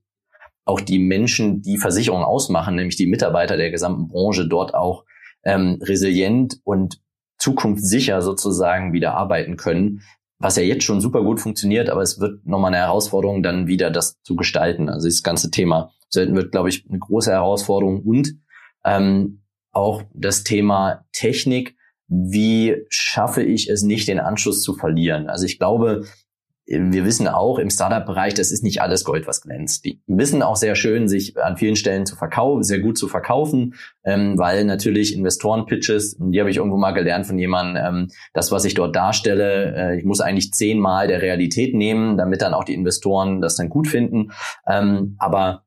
auch 0.65 0.81
die 0.81 0.99
Menschen, 0.99 1.61
die 1.61 1.77
Versicherungen 1.77 2.25
ausmachen, 2.25 2.75
nämlich 2.75 2.95
die 2.95 3.07
Mitarbeiter 3.07 3.57
der 3.57 3.71
gesamten 3.71 4.07
Branche, 4.07 4.47
dort 4.47 4.73
auch 4.73 5.05
ähm, 5.43 5.79
resilient 5.81 6.59
und 6.63 7.01
zukunftssicher 7.37 8.21
sozusagen 8.21 8.93
wieder 8.93 9.15
arbeiten 9.15 9.55
können, 9.55 10.01
was 10.39 10.55
ja 10.55 10.63
jetzt 10.63 10.83
schon 10.83 11.01
super 11.01 11.23
gut 11.23 11.39
funktioniert, 11.39 11.89
aber 11.89 12.01
es 12.01 12.19
wird 12.19 12.45
nochmal 12.45 12.73
eine 12.73 12.83
Herausforderung, 12.83 13.43
dann 13.43 13.67
wieder 13.67 13.91
das 13.91 14.21
zu 14.23 14.35
gestalten. 14.35 14.89
Also 14.89 15.07
das 15.07 15.21
ganze 15.21 15.51
Thema 15.51 15.91
wird, 16.13 16.51
glaube 16.51 16.69
ich, 16.69 16.85
eine 16.89 16.97
große 16.97 17.31
Herausforderung 17.31 18.01
und 18.01 18.35
ähm, 18.83 19.43
auch 19.71 20.03
das 20.13 20.43
Thema 20.43 21.05
Technik 21.11 21.75
wie 22.09 22.75
schaffe 22.89 23.43
ich 23.43 23.69
es 23.69 23.83
nicht, 23.83 24.07
den 24.07 24.19
Anschluss 24.19 24.63
zu 24.63 24.73
verlieren? 24.73 25.29
Also 25.29 25.45
ich 25.45 25.59
glaube, 25.59 26.05
wir 26.69 27.03
wissen 27.03 27.27
auch 27.27 27.57
im 27.57 27.71
Startup-Bereich, 27.71 28.35
das 28.35 28.51
ist 28.51 28.63
nicht 28.63 28.81
alles 28.81 29.03
Gold, 29.03 29.25
was 29.25 29.41
glänzt. 29.41 29.85
Die 29.85 30.01
wissen 30.05 30.43
auch 30.43 30.55
sehr 30.55 30.75
schön, 30.75 31.07
sich 31.07 31.35
an 31.37 31.57
vielen 31.57 31.75
Stellen 31.75 32.05
zu 32.05 32.15
verkaufen, 32.15 32.61
sehr 32.61 32.79
gut 32.79 32.95
zu 32.95 33.07
verkaufen, 33.07 33.73
ähm, 34.03 34.37
weil 34.37 34.65
natürlich 34.65 35.15
Investoren-Pitches, 35.15 36.17
die 36.19 36.39
habe 36.39 36.51
ich 36.51 36.57
irgendwo 36.57 36.77
mal 36.77 36.91
gelernt 36.91 37.25
von 37.25 37.39
jemandem, 37.39 37.83
ähm, 37.83 38.07
das, 38.33 38.51
was 38.51 38.65
ich 38.65 38.75
dort 38.75 38.95
darstelle, 38.95 39.75
äh, 39.75 39.97
ich 39.97 40.05
muss 40.05 40.21
eigentlich 40.21 40.53
zehnmal 40.53 41.07
der 41.07 41.23
Realität 41.23 41.73
nehmen, 41.73 42.17
damit 42.17 42.43
dann 42.43 42.53
auch 42.53 42.63
die 42.63 42.75
Investoren 42.75 43.41
das 43.41 43.55
dann 43.55 43.69
gut 43.69 43.87
finden. 43.87 44.31
Ähm, 44.67 45.15
aber 45.17 45.63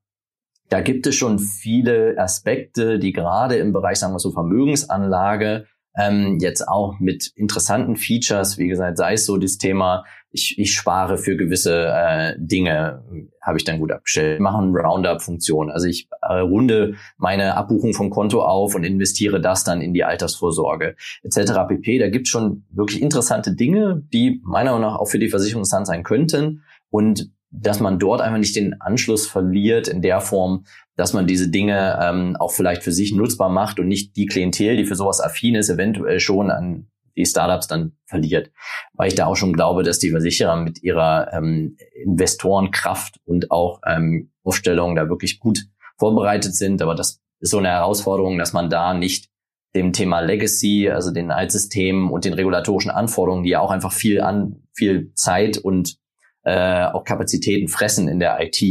da 0.69 0.79
gibt 0.79 1.05
es 1.05 1.15
schon 1.15 1.37
viele 1.37 2.15
Aspekte, 2.17 2.97
die 2.97 3.11
gerade 3.11 3.57
im 3.57 3.73
Bereich, 3.73 3.97
sagen 3.97 4.13
wir 4.13 4.19
so, 4.19 4.31
Vermögensanlage 4.31 5.65
ähm, 5.95 6.37
jetzt 6.39 6.67
auch 6.67 6.99
mit 6.99 7.31
interessanten 7.35 7.95
Features, 7.95 8.57
wie 8.57 8.67
gesagt, 8.67 8.97
sei 8.97 9.13
es 9.13 9.25
so 9.25 9.37
das 9.37 9.57
Thema, 9.57 10.05
ich, 10.33 10.57
ich 10.57 10.73
spare 10.73 11.17
für 11.19 11.37
gewisse 11.37 11.87
äh, 11.93 12.33
Dinge, 12.37 13.03
habe 13.39 13.57
ich 13.57 13.63
dann 13.63 13.79
gut 13.79 13.91
abgestellt. 13.91 14.39
Machen 14.39 14.75
Roundup-Funktion. 14.75 15.69
Also 15.69 15.87
ich 15.87 16.09
äh, 16.23 16.39
runde 16.39 16.95
meine 17.17 17.55
Abbuchung 17.55 17.93
vom 17.93 18.09
Konto 18.09 18.43
auf 18.43 18.73
und 18.73 18.83
investiere 18.83 19.39
das 19.39 19.63
dann 19.63 19.79
in 19.79 19.93
die 19.93 20.03
Altersvorsorge 20.03 20.95
etc. 21.21 21.53
pp. 21.67 21.99
Da 21.99 22.09
gibt 22.09 22.27
schon 22.27 22.65
wirklich 22.71 23.01
interessante 23.01 23.53
Dinge, 23.53 24.03
die 24.11 24.41
meiner 24.43 24.71
Meinung 24.71 24.89
nach 24.89 24.99
auch 24.99 25.07
für 25.07 25.19
die 25.19 25.29
Versicherung 25.29 25.61
interessant 25.61 25.85
sein 25.85 26.03
könnten. 26.03 26.63
Und 26.89 27.31
dass 27.51 27.79
man 27.79 27.99
dort 27.99 28.19
einfach 28.21 28.39
nicht 28.39 28.55
den 28.55 28.81
Anschluss 28.81 29.27
verliert 29.27 29.87
in 29.87 30.01
der 30.01 30.19
Form, 30.19 30.65
dass 30.95 31.13
man 31.13 31.27
diese 31.27 31.49
Dinge 31.49 31.99
ähm, 32.01 32.35
auch 32.39 32.51
vielleicht 32.51 32.81
für 32.81 32.91
sich 32.91 33.13
nutzbar 33.13 33.49
macht 33.49 33.79
und 33.79 33.87
nicht 33.87 34.15
die 34.15 34.25
Klientel, 34.25 34.77
die 34.77 34.85
für 34.85 34.95
sowas 34.95 35.21
affin 35.21 35.53
ist, 35.53 35.69
eventuell 35.69 36.19
schon 36.19 36.49
an 36.49 36.87
die 37.15 37.25
Startups 37.25 37.67
dann 37.67 37.93
verliert. 38.05 38.51
Weil 38.93 39.09
ich 39.09 39.15
da 39.15 39.27
auch 39.27 39.35
schon 39.35 39.53
glaube, 39.53 39.83
dass 39.83 39.99
die 39.99 40.11
Versicherer 40.11 40.55
mit 40.55 40.81
ihrer 40.83 41.31
ähm, 41.33 41.77
Investorenkraft 42.03 43.19
und 43.25 43.51
auch 43.51 43.79
ähm, 43.85 44.31
Aufstellung 44.43 44.95
da 44.95 45.09
wirklich 45.09 45.39
gut 45.39 45.59
vorbereitet 45.97 46.55
sind. 46.55 46.81
Aber 46.81 46.95
das 46.95 47.21
ist 47.39 47.51
so 47.51 47.59
eine 47.59 47.69
Herausforderung, 47.69 48.37
dass 48.37 48.53
man 48.53 48.69
da 48.69 48.93
nicht 48.93 49.29
dem 49.75 49.91
Thema 49.91 50.19
Legacy, 50.19 50.89
also 50.89 51.11
den 51.11 51.31
Altsystemen 51.31 52.09
und 52.09 52.25
den 52.25 52.33
regulatorischen 52.33 52.91
Anforderungen, 52.91 53.43
die 53.43 53.51
ja 53.51 53.59
auch 53.59 53.71
einfach 53.71 53.91
viel 53.91 54.21
an, 54.21 54.63
viel 54.73 55.13
Zeit 55.15 55.57
und 55.57 55.97
äh, 56.43 56.85
auch 56.85 57.03
Kapazitäten 57.03 57.67
fressen 57.67 58.07
in 58.07 58.19
der 58.19 58.39
IT, 58.41 58.61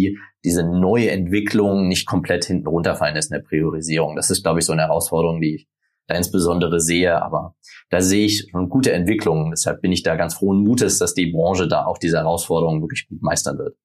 diese 0.45 0.63
neue 0.63 1.11
Entwicklung 1.11 1.89
nicht 1.89 2.07
komplett 2.07 2.45
hinten 2.45 2.67
runterfallen 2.67 3.17
ist 3.17 3.31
in 3.31 3.39
der 3.39 3.47
Priorisierung. 3.47 4.17
Das 4.17 4.31
ist, 4.31 4.43
glaube 4.43 4.61
ich, 4.61 4.67
so 4.67 4.73
eine 4.73 4.83
Herausforderung, 4.83 5.41
die 5.41 5.55
ich 5.57 5.69
da 6.13 6.17
insbesondere 6.19 6.81
sehe. 6.81 7.23
Aber 7.23 7.55
da 7.91 8.01
sehe 8.01 8.27
ich 8.27 8.49
schon 8.51 8.69
gute 8.69 8.93
Entwicklungen. 8.93 9.51
Deshalb 9.51 9.83
bin 9.83 9.93
ich 9.93 10.03
da 10.03 10.17
ganz 10.17 10.35
frohen 10.35 10.63
Mutes, 10.63 10.99
dass 10.99 11.15
die 11.15 11.33
Branche 11.33 11.69
da 11.69 11.85
auch 11.85 11.99
diese 11.99 12.19
Herausforderungen 12.19 12.83
wirklich 12.83 13.09
gut 13.09 13.23
meistern 13.23 13.59
wird. 13.59 13.77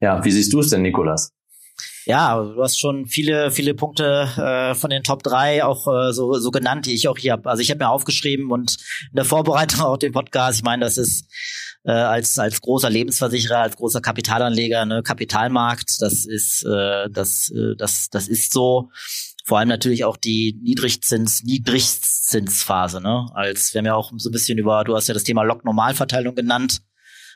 Ja, 0.00 0.24
wie 0.24 0.30
siehst 0.30 0.52
du 0.52 0.60
es 0.60 0.70
denn, 0.70 0.82
Nikolas? 0.82 1.32
Ja, 2.06 2.42
du 2.42 2.62
hast 2.62 2.78
schon 2.78 3.06
viele, 3.06 3.50
viele 3.50 3.74
Punkte 3.74 4.28
äh, 4.36 4.74
von 4.74 4.90
den 4.90 5.02
Top 5.02 5.22
3 5.22 5.64
auch 5.64 5.88
äh, 5.88 6.12
so, 6.12 6.34
so 6.34 6.50
genannt, 6.50 6.84
die 6.84 6.94
ich 6.94 7.08
auch 7.08 7.16
hier 7.16 7.32
habe. 7.32 7.48
Also 7.48 7.62
ich 7.62 7.70
habe 7.70 7.78
mir 7.78 7.88
aufgeschrieben 7.88 8.50
und 8.50 8.76
in 9.10 9.16
der 9.16 9.24
Vorbereitung 9.24 9.80
auch 9.86 9.96
den 9.96 10.12
Podcast, 10.12 10.58
ich 10.58 10.64
meine, 10.64 10.84
das 10.84 10.98
ist 10.98 11.26
äh, 11.84 11.92
als 11.92 12.38
als 12.38 12.60
großer 12.60 12.90
Lebensversicherer, 12.90 13.58
als 13.58 13.76
großer 13.76 14.02
Kapitalanleger, 14.02 14.84
ne, 14.84 15.02
Kapitalmarkt, 15.02 16.00
das 16.00 16.26
ist 16.26 16.64
äh, 16.66 17.08
das 17.10 17.50
äh, 17.50 17.74
das 17.76 18.10
das 18.10 18.28
ist 18.28 18.52
so. 18.52 18.90
Vor 19.46 19.58
allem 19.58 19.68
natürlich 19.68 20.04
auch 20.04 20.16
die 20.16 20.58
Niedrigzins 20.62 21.42
Niedrigzinsphase, 21.44 23.02
ne? 23.02 23.26
Als 23.34 23.74
wir 23.74 23.80
haben 23.80 23.86
ja 23.86 23.94
auch 23.94 24.10
so 24.16 24.30
ein 24.30 24.32
bisschen 24.32 24.58
über, 24.58 24.84
du 24.84 24.96
hast 24.96 25.06
ja 25.06 25.14
das 25.14 25.22
Thema 25.22 25.42
Log-Normalverteilung 25.42 26.34
genannt. 26.34 26.80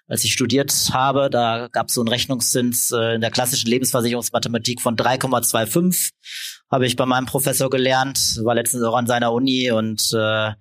Als 0.07 0.25
ich 0.25 0.33
studiert 0.33 0.73
habe, 0.91 1.29
da 1.29 1.69
gab 1.71 1.89
es 1.89 1.95
so 1.95 2.01
einen 2.01 2.09
Rechnungszins 2.09 2.93
äh, 2.93 3.17
in 3.17 3.21
der 3.21 3.31
klassischen 3.31 3.69
Lebensversicherungsmathematik 3.69 4.81
von 4.81 4.97
3,25. 4.97 6.13
Habe 6.71 6.87
ich 6.87 6.97
bei 6.97 7.05
meinem 7.05 7.27
Professor 7.27 7.69
gelernt, 7.69 8.19
war 8.43 8.55
letztens 8.55 8.85
auch 8.85 8.97
an 8.97 9.07
seiner 9.07 9.31
Uni 9.35 9.71
und 9.71 10.01
äh, 10.15 10.53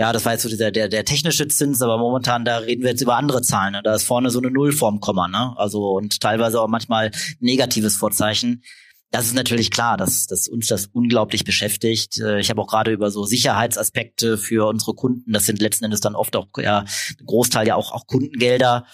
ja, 0.00 0.12
das 0.12 0.24
war 0.24 0.32
jetzt 0.32 0.42
so 0.42 0.56
der, 0.56 0.72
der, 0.72 0.88
der 0.88 1.04
technische 1.04 1.46
Zins, 1.46 1.82
aber 1.82 1.98
momentan, 1.98 2.44
da 2.44 2.56
reden 2.58 2.82
wir 2.82 2.90
jetzt 2.90 3.02
über 3.02 3.16
andere 3.16 3.42
Zahlen. 3.42 3.74
Ne? 3.74 3.82
Da 3.84 3.94
ist 3.94 4.04
vorne 4.04 4.30
so 4.30 4.40
eine 4.40 4.50
Null 4.50 4.72
vorm 4.72 4.98
Komma, 4.98 5.28
ne? 5.28 5.52
Also 5.56 5.90
und 5.90 6.20
teilweise 6.20 6.60
auch 6.60 6.68
manchmal 6.68 7.12
negatives 7.38 7.96
Vorzeichen. 7.96 8.62
Das 9.12 9.26
ist 9.26 9.34
natürlich 9.34 9.72
klar, 9.72 9.96
dass, 9.96 10.26
dass 10.26 10.46
uns 10.46 10.68
das 10.68 10.86
unglaublich 10.86 11.44
beschäftigt. 11.44 12.18
Äh, 12.20 12.38
ich 12.40 12.48
habe 12.50 12.62
auch 12.62 12.68
gerade 12.68 12.92
über 12.92 13.10
so 13.10 13.24
Sicherheitsaspekte 13.24 14.38
für 14.38 14.68
unsere 14.68 14.94
Kunden. 14.94 15.32
Das 15.32 15.46
sind 15.46 15.60
letzten 15.60 15.84
Endes 15.84 16.00
dann 16.00 16.14
oft 16.14 16.36
auch 16.36 16.46
ja 16.58 16.80
ein 16.80 17.26
Großteil 17.26 17.66
ja 17.66 17.74
auch 17.74 17.92
auch 17.92 18.06
Kundengelder. 18.06 18.86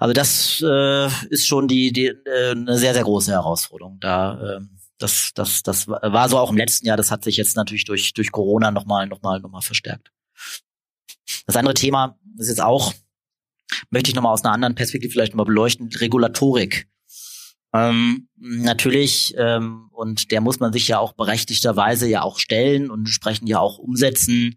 Also 0.00 0.14
das 0.14 0.62
äh, 0.66 1.06
ist 1.28 1.46
schon 1.46 1.68
die, 1.68 1.92
die 1.92 2.06
äh, 2.06 2.52
eine 2.52 2.78
sehr 2.78 2.94
sehr 2.94 3.02
große 3.02 3.32
Herausforderung. 3.32 3.98
Da 4.00 4.56
äh, 4.56 4.60
das 4.98 5.32
das 5.34 5.62
das 5.62 5.88
war 5.88 6.28
so 6.28 6.38
auch 6.38 6.50
im 6.50 6.56
letzten 6.56 6.86
Jahr. 6.86 6.96
Das 6.96 7.10
hat 7.10 7.24
sich 7.24 7.36
jetzt 7.36 7.56
natürlich 7.56 7.84
durch 7.84 8.14
durch 8.14 8.32
Corona 8.32 8.70
nochmal 8.70 9.06
noch 9.06 9.20
mal 9.20 9.40
noch 9.40 9.50
mal 9.50 9.60
verstärkt. 9.60 10.10
Das 11.46 11.56
andere 11.56 11.74
Thema 11.74 12.18
ist 12.38 12.48
jetzt 12.48 12.62
auch, 12.62 12.94
möchte 13.90 14.08
ich 14.08 14.14
nochmal 14.14 14.32
aus 14.32 14.44
einer 14.44 14.54
anderen 14.54 14.74
Perspektive 14.74 15.12
vielleicht 15.12 15.32
nochmal 15.32 15.46
beleuchten, 15.46 15.90
Regulatorik. 15.92 16.88
Ähm, 17.74 18.28
natürlich, 18.36 19.34
ähm, 19.36 19.88
und 19.90 20.30
der 20.30 20.40
muss 20.40 20.60
man 20.60 20.72
sich 20.72 20.86
ja 20.86 20.98
auch 21.00 21.12
berechtigterweise 21.14 22.08
ja 22.08 22.22
auch 22.22 22.38
stellen 22.38 22.90
und 22.90 23.00
entsprechend 23.00 23.48
ja 23.48 23.58
auch 23.58 23.78
umsetzen. 23.78 24.56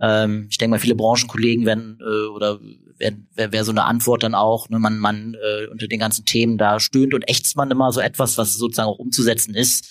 Ähm, 0.00 0.48
ich 0.50 0.58
denke 0.58 0.72
mal, 0.72 0.78
viele 0.78 0.94
Branchenkollegen 0.94 1.64
werden 1.64 1.98
äh, 2.00 2.26
oder 2.26 2.60
wäre 2.98 3.52
wär, 3.52 3.64
so 3.64 3.70
eine 3.70 3.84
Antwort 3.84 4.22
dann 4.22 4.34
auch, 4.34 4.68
ne, 4.68 4.78
man, 4.78 4.98
man 4.98 5.34
äh, 5.34 5.66
unter 5.68 5.88
den 5.88 5.98
ganzen 5.98 6.24
Themen, 6.24 6.58
da 6.58 6.78
stöhnt 6.78 7.14
und 7.14 7.28
ächzt 7.28 7.56
man 7.56 7.70
immer 7.70 7.90
so 7.90 8.00
etwas, 8.00 8.36
was 8.36 8.54
sozusagen 8.54 8.88
auch 8.88 8.98
umzusetzen 8.98 9.54
ist. 9.54 9.90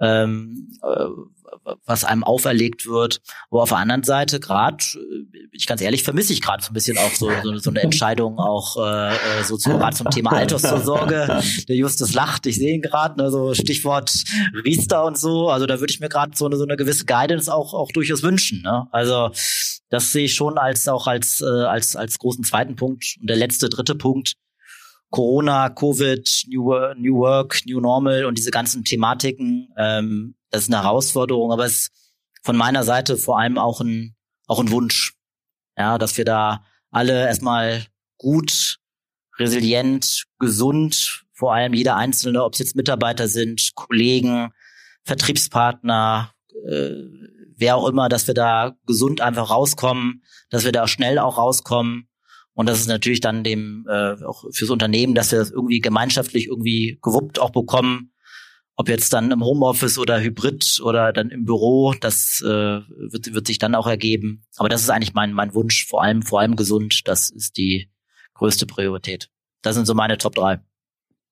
Ähm, 0.00 0.68
äh, 0.82 1.06
was 1.84 2.04
einem 2.04 2.24
auferlegt 2.24 2.86
wird. 2.86 3.20
Aber 3.50 3.62
auf 3.62 3.68
der 3.70 3.78
anderen 3.78 4.02
Seite, 4.02 4.40
gerade, 4.40 4.78
bin 4.94 5.50
ich 5.52 5.66
ganz 5.66 5.80
ehrlich, 5.80 6.02
vermisse 6.02 6.32
ich 6.32 6.42
gerade 6.42 6.62
so 6.62 6.70
ein 6.70 6.74
bisschen 6.74 6.98
auch 6.98 7.12
so, 7.12 7.30
so, 7.42 7.56
so 7.58 7.70
eine 7.70 7.82
Entscheidung 7.82 8.38
auch 8.38 8.76
äh, 8.76 9.14
äh 9.14 9.44
so 9.44 9.56
zu, 9.56 9.70
gerade 9.70 9.96
zum 9.96 10.10
Thema 10.10 10.32
Altersvorsorge. 10.32 11.42
Der 11.68 11.76
Justus 11.76 12.14
lacht, 12.14 12.46
ich 12.46 12.56
sehe 12.56 12.74
ihn 12.74 12.82
gerade, 12.82 13.20
ne, 13.20 13.30
so 13.30 13.54
Stichwort 13.54 14.24
Riester 14.64 15.04
und 15.04 15.18
so. 15.18 15.50
Also 15.50 15.66
da 15.66 15.80
würde 15.80 15.92
ich 15.92 16.00
mir 16.00 16.08
gerade 16.08 16.36
so 16.36 16.46
eine, 16.46 16.56
so 16.56 16.64
eine 16.64 16.76
gewisse 16.76 17.04
Guidance 17.04 17.52
auch, 17.52 17.74
auch 17.74 17.92
durchaus 17.92 18.22
wünschen. 18.22 18.62
Ne? 18.62 18.86
Also 18.90 19.30
das 19.90 20.12
sehe 20.12 20.24
ich 20.24 20.34
schon 20.34 20.58
als 20.58 20.88
auch 20.88 21.06
als, 21.06 21.40
äh, 21.40 21.44
als, 21.44 21.96
als 21.96 22.18
großen 22.18 22.44
zweiten 22.44 22.76
Punkt. 22.76 23.16
Und 23.20 23.28
der 23.28 23.36
letzte, 23.36 23.68
dritte 23.68 23.94
Punkt, 23.94 24.34
Corona, 25.14 25.70
Covid, 25.70 26.28
New, 26.48 26.74
New 26.96 27.18
Work, 27.18 27.60
New 27.66 27.78
Normal 27.80 28.24
und 28.24 28.36
diese 28.36 28.50
ganzen 28.50 28.82
Thematiken, 28.82 29.72
ähm, 29.78 30.34
das 30.50 30.62
ist 30.62 30.74
eine 30.74 30.82
Herausforderung, 30.82 31.52
aber 31.52 31.66
es 31.66 31.72
ist 31.72 31.92
von 32.42 32.56
meiner 32.56 32.82
Seite 32.82 33.16
vor 33.16 33.38
allem 33.38 33.56
auch 33.56 33.80
ein, 33.80 34.16
auch 34.48 34.58
ein 34.58 34.72
Wunsch. 34.72 35.14
Ja, 35.78 35.98
dass 35.98 36.16
wir 36.16 36.24
da 36.24 36.64
alle 36.90 37.26
erstmal 37.28 37.86
gut, 38.18 38.80
resilient, 39.38 40.24
gesund, 40.40 41.24
vor 41.32 41.54
allem 41.54 41.74
jeder 41.74 41.94
Einzelne, 41.94 42.42
ob 42.42 42.54
es 42.54 42.58
jetzt 42.58 42.74
Mitarbeiter 42.74 43.28
sind, 43.28 43.70
Kollegen, 43.76 44.50
Vertriebspartner, 45.04 46.32
äh, 46.66 46.90
wer 47.56 47.76
auch 47.76 47.86
immer, 47.86 48.08
dass 48.08 48.26
wir 48.26 48.34
da 48.34 48.74
gesund 48.84 49.20
einfach 49.20 49.50
rauskommen, 49.50 50.24
dass 50.50 50.64
wir 50.64 50.72
da 50.72 50.88
schnell 50.88 51.20
auch 51.20 51.38
rauskommen 51.38 52.08
und 52.54 52.68
das 52.68 52.80
ist 52.80 52.86
natürlich 52.86 53.20
dann 53.20 53.42
dem 53.42 53.86
äh, 53.88 54.22
auch 54.24 54.44
fürs 54.52 54.70
Unternehmen, 54.70 55.14
dass 55.14 55.32
wir 55.32 55.40
das 55.40 55.50
irgendwie 55.50 55.80
gemeinschaftlich 55.80 56.46
irgendwie 56.46 56.98
gewuppt 57.02 57.40
auch 57.40 57.50
bekommen. 57.50 58.12
Ob 58.76 58.88
jetzt 58.88 59.12
dann 59.12 59.30
im 59.30 59.44
Homeoffice 59.44 59.98
oder 59.98 60.20
Hybrid 60.20 60.80
oder 60.82 61.12
dann 61.12 61.30
im 61.30 61.44
Büro, 61.44 61.94
das 62.00 62.42
äh, 62.44 62.48
wird, 62.48 63.32
wird 63.32 63.46
sich 63.46 63.58
dann 63.58 63.74
auch 63.74 63.86
ergeben. 63.86 64.44
Aber 64.56 64.68
das 64.68 64.82
ist 64.82 64.90
eigentlich 64.90 65.14
mein, 65.14 65.32
mein 65.32 65.54
Wunsch, 65.54 65.86
vor 65.86 66.02
allem, 66.02 66.22
vor 66.22 66.40
allem 66.40 66.56
gesund. 66.56 67.06
Das 67.06 67.30
ist 67.30 67.56
die 67.56 67.88
größte 68.34 68.66
Priorität. 68.66 69.30
Das 69.62 69.76
sind 69.76 69.86
so 69.86 69.94
meine 69.94 70.18
Top 70.18 70.34
drei. 70.34 70.60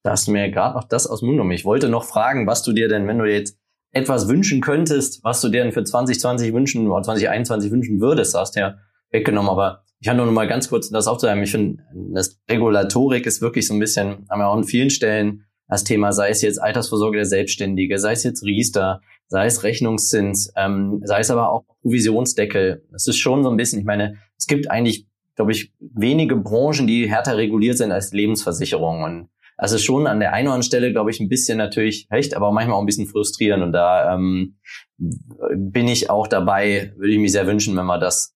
Da 0.04 0.12
hast 0.12 0.26
du 0.26 0.32
mir 0.32 0.50
gerade 0.50 0.76
noch 0.76 0.84
das 0.84 1.06
aus 1.06 1.20
dem 1.20 1.26
Mund 1.26 1.36
genommen. 1.36 1.52
Ich 1.52 1.64
wollte 1.64 1.88
noch 1.88 2.04
fragen, 2.04 2.46
was 2.46 2.62
du 2.62 2.72
dir 2.72 2.88
denn, 2.88 3.06
wenn 3.06 3.18
du 3.18 3.24
jetzt 3.24 3.58
etwas 3.92 4.28
wünschen 4.28 4.60
könntest, 4.60 5.22
was 5.22 5.40
du 5.40 5.48
dir 5.48 5.62
denn 5.62 5.72
für 5.72 5.84
2020 5.84 6.52
wünschen 6.52 6.88
oder 6.88 7.02
2021 7.02 7.70
wünschen 7.70 8.00
würdest, 8.00 8.34
hast 8.34 8.56
du 8.56 8.60
ja 8.60 8.78
weggenommen. 9.10 9.50
Aber 9.50 9.84
ich 10.02 10.08
kann 10.08 10.16
nur 10.16 10.26
noch 10.26 10.32
mal 10.32 10.48
ganz 10.48 10.68
kurz 10.68 10.90
das 10.90 11.06
aufzuhören. 11.06 11.40
Ich 11.44 11.52
finde, 11.52 11.80
das 12.12 12.36
Regulatorik 12.50 13.24
ist 13.24 13.40
wirklich 13.40 13.68
so 13.68 13.74
ein 13.74 13.78
bisschen, 13.78 14.26
haben 14.28 14.40
wir 14.40 14.48
auch 14.48 14.56
an 14.56 14.64
vielen 14.64 14.90
Stellen 14.90 15.44
das 15.68 15.84
Thema, 15.84 16.10
sei 16.12 16.30
es 16.30 16.42
jetzt 16.42 16.60
Altersvorsorge 16.60 17.18
der 17.18 17.24
Selbstständige, 17.24 18.00
sei 18.00 18.10
es 18.10 18.24
jetzt 18.24 18.42
Riester, 18.42 19.00
sei 19.28 19.46
es 19.46 19.62
Rechnungszins, 19.62 20.52
ähm, 20.56 21.02
sei 21.04 21.20
es 21.20 21.30
aber 21.30 21.52
auch 21.52 21.62
Provisionsdeckel. 21.82 22.84
Das 22.90 23.06
ist 23.06 23.18
schon 23.18 23.44
so 23.44 23.50
ein 23.50 23.56
bisschen, 23.56 23.78
ich 23.78 23.84
meine, 23.84 24.16
es 24.36 24.48
gibt 24.48 24.68
eigentlich, 24.72 25.06
glaube 25.36 25.52
ich, 25.52 25.72
wenige 25.78 26.34
Branchen, 26.34 26.88
die 26.88 27.08
härter 27.08 27.36
reguliert 27.36 27.78
sind 27.78 27.92
als 27.92 28.12
Lebensversicherung. 28.12 29.04
Und 29.04 29.28
das 29.56 29.70
ist 29.70 29.84
schon 29.84 30.08
an 30.08 30.18
der 30.18 30.32
einen 30.32 30.48
oder 30.48 30.54
anderen 30.54 30.66
Stelle, 30.66 30.90
glaube 30.90 31.12
ich, 31.12 31.20
ein 31.20 31.28
bisschen 31.28 31.58
natürlich 31.58 32.08
recht, 32.10 32.34
aber 32.34 32.50
manchmal 32.50 32.76
auch 32.76 32.82
ein 32.82 32.86
bisschen 32.86 33.06
frustrierend. 33.06 33.62
Und 33.62 33.70
da 33.70 34.16
ähm, 34.16 34.56
bin 34.98 35.86
ich 35.86 36.10
auch 36.10 36.26
dabei, 36.26 36.92
würde 36.96 37.12
ich 37.12 37.20
mich 37.20 37.30
sehr 37.30 37.46
wünschen, 37.46 37.76
wenn 37.76 37.86
wir 37.86 37.98
das 37.98 38.31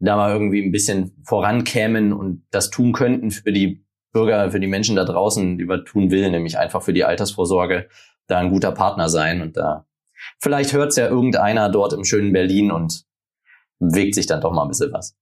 da 0.00 0.16
mal 0.16 0.32
irgendwie 0.32 0.62
ein 0.62 0.72
bisschen 0.72 1.22
vorankämen 1.24 2.12
und 2.12 2.44
das 2.50 2.70
tun 2.70 2.92
könnten 2.92 3.30
für 3.30 3.52
die 3.52 3.84
Bürger, 4.12 4.50
für 4.50 4.60
die 4.60 4.66
Menschen 4.66 4.96
da 4.96 5.04
draußen, 5.04 5.58
die 5.58 5.68
wir 5.68 5.84
tun 5.84 6.10
will, 6.10 6.30
nämlich 6.30 6.58
einfach 6.58 6.82
für 6.82 6.92
die 6.92 7.04
Altersvorsorge 7.04 7.88
da 8.26 8.38
ein 8.38 8.50
guter 8.50 8.72
Partner 8.72 9.08
sein 9.08 9.42
und 9.42 9.56
da 9.56 9.86
vielleicht 10.40 10.72
hört's 10.72 10.96
ja 10.96 11.08
irgendeiner 11.08 11.68
dort 11.68 11.92
im 11.92 12.04
schönen 12.04 12.32
Berlin 12.32 12.70
und 12.70 13.04
bewegt 13.78 14.14
sich 14.14 14.26
dann 14.26 14.40
doch 14.40 14.52
mal 14.52 14.62
ein 14.62 14.68
bisschen 14.68 14.92
was. 14.92 15.16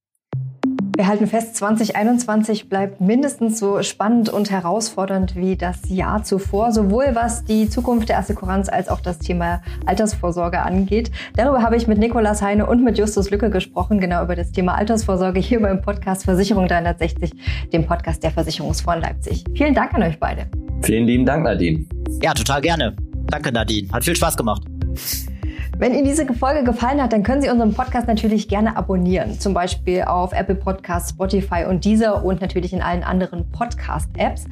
Wir 0.97 1.05
halten 1.05 1.27
fest, 1.27 1.55
2021 1.57 2.69
bleibt 2.69 3.01
mindestens 3.01 3.59
so 3.59 3.83
spannend 3.83 4.29
und 4.29 4.49
herausfordernd 4.49 5.35
wie 5.35 5.55
das 5.55 5.87
Jahr 5.89 6.23
zuvor, 6.23 6.71
sowohl 6.71 7.09
was 7.13 7.45
die 7.45 7.69
Zukunft 7.69 8.09
der 8.09 8.17
Assekuranz 8.17 8.67
als 8.67 8.89
auch 8.89 8.99
das 8.99 9.19
Thema 9.19 9.61
Altersvorsorge 9.85 10.59
angeht. 10.59 11.11
Darüber 11.35 11.61
habe 11.61 11.75
ich 11.75 11.85
mit 11.85 11.99
Nikolas 11.99 12.41
Heine 12.41 12.65
und 12.65 12.83
mit 12.83 12.97
Justus 12.97 13.29
Lücke 13.29 13.51
gesprochen, 13.51 13.99
genau 13.99 14.23
über 14.23 14.35
das 14.35 14.51
Thema 14.51 14.73
Altersvorsorge 14.73 15.39
hier 15.39 15.61
beim 15.61 15.83
Podcast 15.83 16.23
Versicherung 16.23 16.67
360, 16.67 17.29
dem 17.71 17.85
Podcast 17.85 18.23
der 18.23 18.31
Versicherungsfonds 18.31 19.05
Leipzig. 19.05 19.43
Vielen 19.53 19.75
Dank 19.75 19.93
an 19.93 20.01
euch 20.01 20.19
beide. 20.19 20.47
Vielen 20.81 21.05
lieben 21.05 21.27
Dank, 21.27 21.43
Nadine. 21.43 21.85
Ja, 22.23 22.33
total 22.33 22.61
gerne. 22.61 22.95
Danke, 23.27 23.51
Nadine. 23.51 23.87
Hat 23.93 24.03
viel 24.03 24.15
Spaß 24.15 24.35
gemacht. 24.35 24.63
Wenn 25.79 25.93
Ihnen 25.93 26.05
diese 26.05 26.25
Folge 26.33 26.63
gefallen 26.63 26.99
hat, 26.99 27.13
dann 27.13 27.21
können 27.21 27.39
Sie 27.39 27.49
unseren 27.49 27.71
Podcast 27.71 28.07
natürlich 28.07 28.47
gerne 28.47 28.75
abonnieren. 28.75 29.39
Zum 29.39 29.53
Beispiel 29.53 30.01
auf 30.01 30.33
Apple 30.33 30.55
Podcasts, 30.55 31.11
Spotify 31.11 31.65
und 31.69 31.85
dieser 31.85 32.25
und 32.25 32.41
natürlich 32.41 32.73
in 32.73 32.81
allen 32.81 33.03
anderen 33.03 33.51
Podcast-Apps. 33.51 34.45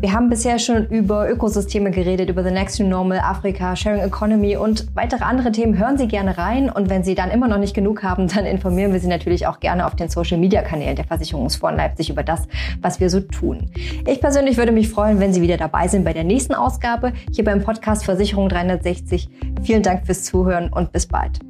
Wir 0.00 0.12
haben 0.12 0.30
bisher 0.30 0.60
schon 0.60 0.86
über 0.86 1.28
Ökosysteme 1.28 1.90
geredet, 1.90 2.30
über 2.30 2.44
The 2.44 2.52
Next 2.52 2.78
New 2.78 2.86
Normal, 2.86 3.18
Afrika, 3.18 3.74
Sharing 3.74 4.00
Economy 4.00 4.56
und 4.56 4.86
weitere 4.94 5.24
andere 5.24 5.50
Themen. 5.50 5.76
Hören 5.76 5.98
Sie 5.98 6.06
gerne 6.06 6.38
rein 6.38 6.70
und 6.70 6.88
wenn 6.88 7.02
Sie 7.02 7.16
dann 7.16 7.30
immer 7.30 7.48
noch 7.48 7.58
nicht 7.58 7.74
genug 7.74 8.04
haben, 8.04 8.28
dann 8.28 8.46
informieren 8.46 8.92
wir 8.92 9.00
Sie 9.00 9.08
natürlich 9.08 9.48
auch 9.48 9.58
gerne 9.58 9.84
auf 9.86 9.96
den 9.96 10.08
Social-Media-Kanälen 10.08 10.94
der 10.94 11.04
Versicherungsfonds 11.04 11.76
Leipzig 11.76 12.10
über 12.10 12.22
das, 12.22 12.46
was 12.80 13.00
wir 13.00 13.10
so 13.10 13.18
tun. 13.18 13.72
Ich 14.06 14.20
persönlich 14.20 14.56
würde 14.56 14.70
mich 14.70 14.88
freuen, 14.88 15.18
wenn 15.18 15.32
Sie 15.32 15.42
wieder 15.42 15.56
dabei 15.56 15.88
sind 15.88 16.04
bei 16.04 16.12
der 16.12 16.24
nächsten 16.24 16.54
Ausgabe 16.54 17.12
hier 17.32 17.42
beim 17.42 17.64
Podcast 17.64 18.04
Versicherung 18.04 18.48
360. 18.48 19.28
Vielen 19.64 19.82
Dank 19.82 20.06
fürs 20.06 20.22
Zuhören 20.22 20.72
und 20.72 20.92
bis 20.92 21.08
bald. 21.08 21.40